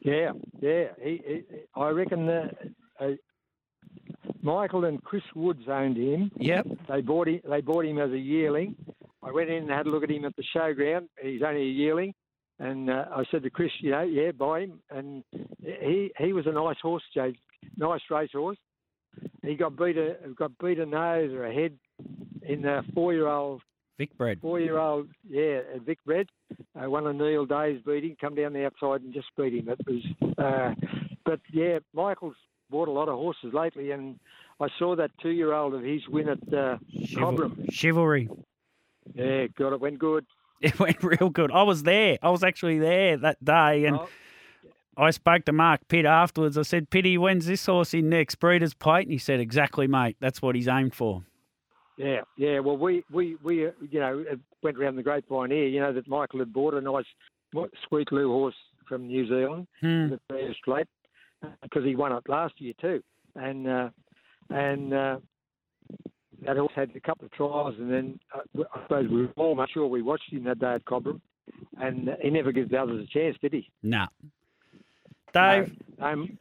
Yeah, 0.00 0.32
yeah. 0.60 0.84
He, 1.02 1.20
he, 1.26 1.42
I 1.76 1.90
reckon 1.90 2.26
that. 2.26 2.56
uh, 2.98 3.08
Michael 4.42 4.84
and 4.84 5.02
Chris 5.02 5.22
Woods 5.34 5.62
owned 5.68 5.96
him. 5.96 6.30
Yep. 6.38 6.66
They 6.88 7.00
bought 7.00 7.28
him. 7.28 7.40
They 7.48 7.60
bought 7.60 7.84
him 7.84 7.98
as 7.98 8.10
a 8.10 8.18
yearling. 8.18 8.76
I 9.24 9.32
went 9.32 9.50
in 9.50 9.62
and 9.62 9.70
had 9.70 9.86
a 9.86 9.90
look 9.90 10.02
at 10.04 10.10
him 10.10 10.24
at 10.24 10.36
the 10.36 10.44
showground. 10.54 11.08
He's 11.20 11.42
only 11.42 11.62
a 11.62 11.64
yearling, 11.64 12.14
and 12.58 12.90
uh, 12.90 13.06
I 13.10 13.24
said 13.30 13.42
to 13.44 13.50
Chris, 13.50 13.70
you 13.80 13.90
know, 13.90 14.02
yeah, 14.02 14.32
buy 14.32 14.60
him. 14.60 14.80
And 14.90 15.24
he 15.60 16.12
he 16.18 16.32
was 16.32 16.46
a 16.46 16.52
nice 16.52 16.76
horse, 16.82 17.02
Jay, 17.14 17.34
nice 17.76 18.02
racehorse. 18.10 18.58
He 19.42 19.54
got 19.54 19.76
beat 19.76 19.96
a 19.96 20.16
got 20.36 20.58
beat 20.58 20.78
a 20.78 20.86
nose 20.86 21.32
or 21.32 21.46
a 21.46 21.54
head 21.54 21.78
in 22.42 22.62
the 22.62 22.82
four 22.94 23.12
year 23.12 23.28
old 23.28 23.62
Vicbred. 23.98 24.40
four 24.40 24.60
year 24.60 24.78
old 24.78 25.08
yeah 25.28 25.60
uh, 25.74 25.78
Vicbred. 25.78 26.26
Uh, 26.74 26.90
one 26.90 27.06
of 27.06 27.16
Neil 27.16 27.46
Day's 27.46 27.80
beating, 27.86 28.16
come 28.20 28.34
down 28.34 28.52
the 28.52 28.66
outside 28.66 29.02
and 29.02 29.14
just 29.14 29.28
beat 29.36 29.54
him. 29.54 29.68
It 29.68 29.80
was, 29.86 30.34
uh, 30.38 30.74
but 31.24 31.40
yeah, 31.52 31.78
Michael's 31.94 32.34
bought 32.70 32.88
a 32.88 32.92
lot 32.92 33.08
of 33.08 33.14
horses 33.14 33.54
lately, 33.54 33.92
and 33.92 34.18
I 34.60 34.66
saw 34.78 34.96
that 34.96 35.12
two 35.22 35.30
year 35.30 35.52
old 35.52 35.74
of 35.74 35.82
his 35.82 36.02
win 36.08 36.28
at 36.28 36.42
uh, 36.52 36.78
Cobram. 37.14 37.70
Chivalry. 37.70 38.28
Yeah, 39.14 39.46
got 39.58 39.72
it. 39.72 39.80
Went 39.80 39.98
good. 39.98 40.24
It 40.60 40.78
went 40.78 41.02
real 41.02 41.28
good. 41.28 41.50
I 41.50 41.62
was 41.64 41.82
there. 41.82 42.16
I 42.22 42.30
was 42.30 42.42
actually 42.42 42.78
there 42.78 43.18
that 43.18 43.44
day, 43.44 43.84
and 43.84 43.96
Oh, 43.98 44.08
I 44.96 45.10
spoke 45.10 45.44
to 45.46 45.52
Mark 45.52 45.86
Pitt 45.88 46.06
afterwards. 46.06 46.56
I 46.56 46.62
said, 46.62 46.88
Pitty, 46.88 47.18
when's 47.18 47.44
this 47.46 47.66
horse 47.66 47.92
in 47.92 48.08
next? 48.08 48.36
Breeder's 48.36 48.72
plate? 48.72 49.02
And 49.02 49.12
he 49.12 49.18
said, 49.18 49.40
exactly, 49.40 49.86
mate. 49.88 50.16
That's 50.20 50.40
what 50.40 50.54
he's 50.54 50.68
aimed 50.68 50.94
for. 50.94 51.22
yeah, 51.98 52.20
yeah. 52.38 52.60
Well, 52.60 52.78
we 52.78 53.04
we 53.10 53.36
we 53.42 53.66
uh, 53.66 53.72
you 53.90 54.00
know 54.00 54.24
uh, 54.32 54.36
went 54.62 54.78
around 54.78 54.96
the 54.96 55.02
grapevine 55.02 55.50
here. 55.50 55.66
You 55.66 55.80
know 55.80 55.92
that 55.92 56.08
Michael 56.08 56.38
had 56.38 56.52
bought 56.52 56.72
a 56.74 56.80
nice 56.80 57.04
what, 57.52 57.70
sweet 57.88 58.10
little 58.10 58.32
horse 58.32 58.56
from 58.88 59.06
New 59.08 59.26
Zealand, 59.26 59.66
Hmm. 59.80 60.08
the 60.10 60.20
first 60.30 60.62
plate, 60.64 60.86
because 61.62 61.84
he 61.84 61.94
won 61.94 62.12
it 62.12 62.22
last 62.28 62.54
year 62.58 62.72
too, 62.80 63.02
and 63.34 63.68
uh, 63.68 63.88
and. 64.48 64.94
Uh, 64.94 65.16
that 66.46 66.56
horse 66.56 66.72
had 66.74 66.90
a 66.94 67.00
couple 67.00 67.26
of 67.26 67.32
trials, 67.32 67.74
and 67.78 67.90
then 67.90 68.20
uh, 68.34 68.62
I 68.74 68.82
suppose 68.82 69.08
we 69.10 69.22
were 69.22 69.32
all 69.36 69.54
much 69.54 69.70
sure 69.72 69.86
we 69.86 70.02
watched 70.02 70.32
him 70.32 70.44
that 70.44 70.58
day 70.58 70.74
at 70.74 70.84
Cobram, 70.84 71.20
and 71.80 72.10
he 72.22 72.30
never 72.30 72.52
gives 72.52 72.70
the 72.70 72.78
others 72.78 73.04
a 73.04 73.18
chance, 73.18 73.36
did 73.40 73.52
he? 73.52 73.70
Nah. 73.82 74.06
Dave, 75.32 75.76
Um, 76.00 76.38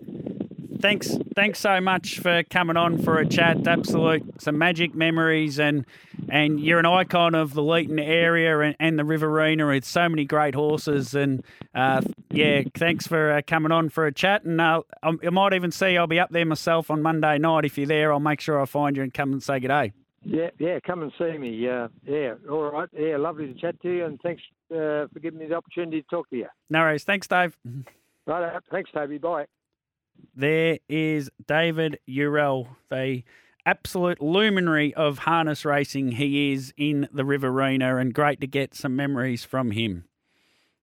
thanks 0.80 1.18
thanks 1.36 1.60
so 1.60 1.82
much 1.82 2.20
for 2.20 2.44
coming 2.44 2.78
on 2.78 3.02
for 3.02 3.18
a 3.18 3.26
chat. 3.26 3.68
Absolute 3.68 4.40
some 4.42 4.58
magic 4.58 4.94
memories 4.94 5.60
and 5.60 5.86
and 6.30 6.60
you're 6.60 6.78
an 6.78 6.86
icon 6.86 7.34
of 7.34 7.54
the 7.54 7.62
Leeton 7.62 8.00
area 8.00 8.60
and, 8.60 8.76
and 8.80 9.00
the 9.00 9.04
Riverina. 9.04 9.70
It's 9.70 9.88
so 9.88 10.08
many 10.08 10.26
great 10.26 10.54
horses, 10.54 11.16
and 11.16 11.44
uh, 11.74 12.02
yeah, 12.34 12.64
thanks 12.74 13.08
for 13.08 13.32
uh, 13.32 13.42
coming 13.46 13.72
on 13.72 13.90
for 13.90 14.06
a 14.06 14.12
chat. 14.12 14.44
And 14.44 14.60
uh, 14.60 14.82
I 15.04 15.30
might 15.30 15.54
even 15.54 15.72
see 15.72 15.98
I'll 15.98 16.08
be 16.08 16.20
up 16.20 16.32
there 16.32 16.46
myself 16.46 16.92
on 16.92 17.02
Monday 17.02 17.38
night. 17.38 17.66
If 17.66 17.78
you're 17.78 17.88
there, 17.88 18.12
I'll 18.12 18.20
make 18.20 18.42
sure 18.42 18.62
I 18.62 18.66
find 18.66 18.98
you 18.98 19.04
and 19.04 19.14
come 19.14 19.32
and 19.32 19.42
say 19.42 19.60
good 19.60 19.70
day. 19.70 19.94
Yeah, 20.26 20.50
yeah, 20.58 20.80
come 20.86 21.04
and 21.04 21.12
see 21.18 21.38
me. 21.38 21.68
Uh, 21.68 21.90
yeah, 22.06 22.36
all 22.50 22.72
right. 22.72 22.90
Yeah, 22.98 23.18
lovely 23.18 23.48
to 23.48 23.54
chat 23.54 23.82
to 23.82 23.90
you, 23.90 24.06
and 24.06 24.20
thanks 24.22 24.42
uh, 24.72 25.08
for 25.12 25.20
giving 25.22 25.40
me 25.40 25.48
the 25.48 25.56
opportunity 25.56 26.02
to 26.02 26.08
talk 26.08 26.30
to 26.30 26.38
you. 26.38 26.48
No 26.70 26.80
worries. 26.80 27.04
Thanks, 27.04 27.28
Dave. 27.28 27.58
Right, 28.26 28.62
thanks, 28.72 28.90
Toby. 28.92 29.18
Bye. 29.18 29.46
There 30.36 30.80
is 30.88 31.30
David 31.46 32.00
Eurell, 32.08 32.68
the 32.90 33.24
absolute 33.66 34.22
luminary 34.22 34.94
of 34.94 35.20
harness 35.20 35.66
racing. 35.66 36.14
He 36.14 36.54
is 36.54 36.74
in 36.78 37.10
the 37.12 37.26
Riverina, 37.26 37.98
and 37.98 38.14
great 38.14 38.40
to 38.42 38.48
get 38.48 38.76
some 38.76 38.96
memories 38.96 39.44
from 39.44 39.72
him. 39.72 40.06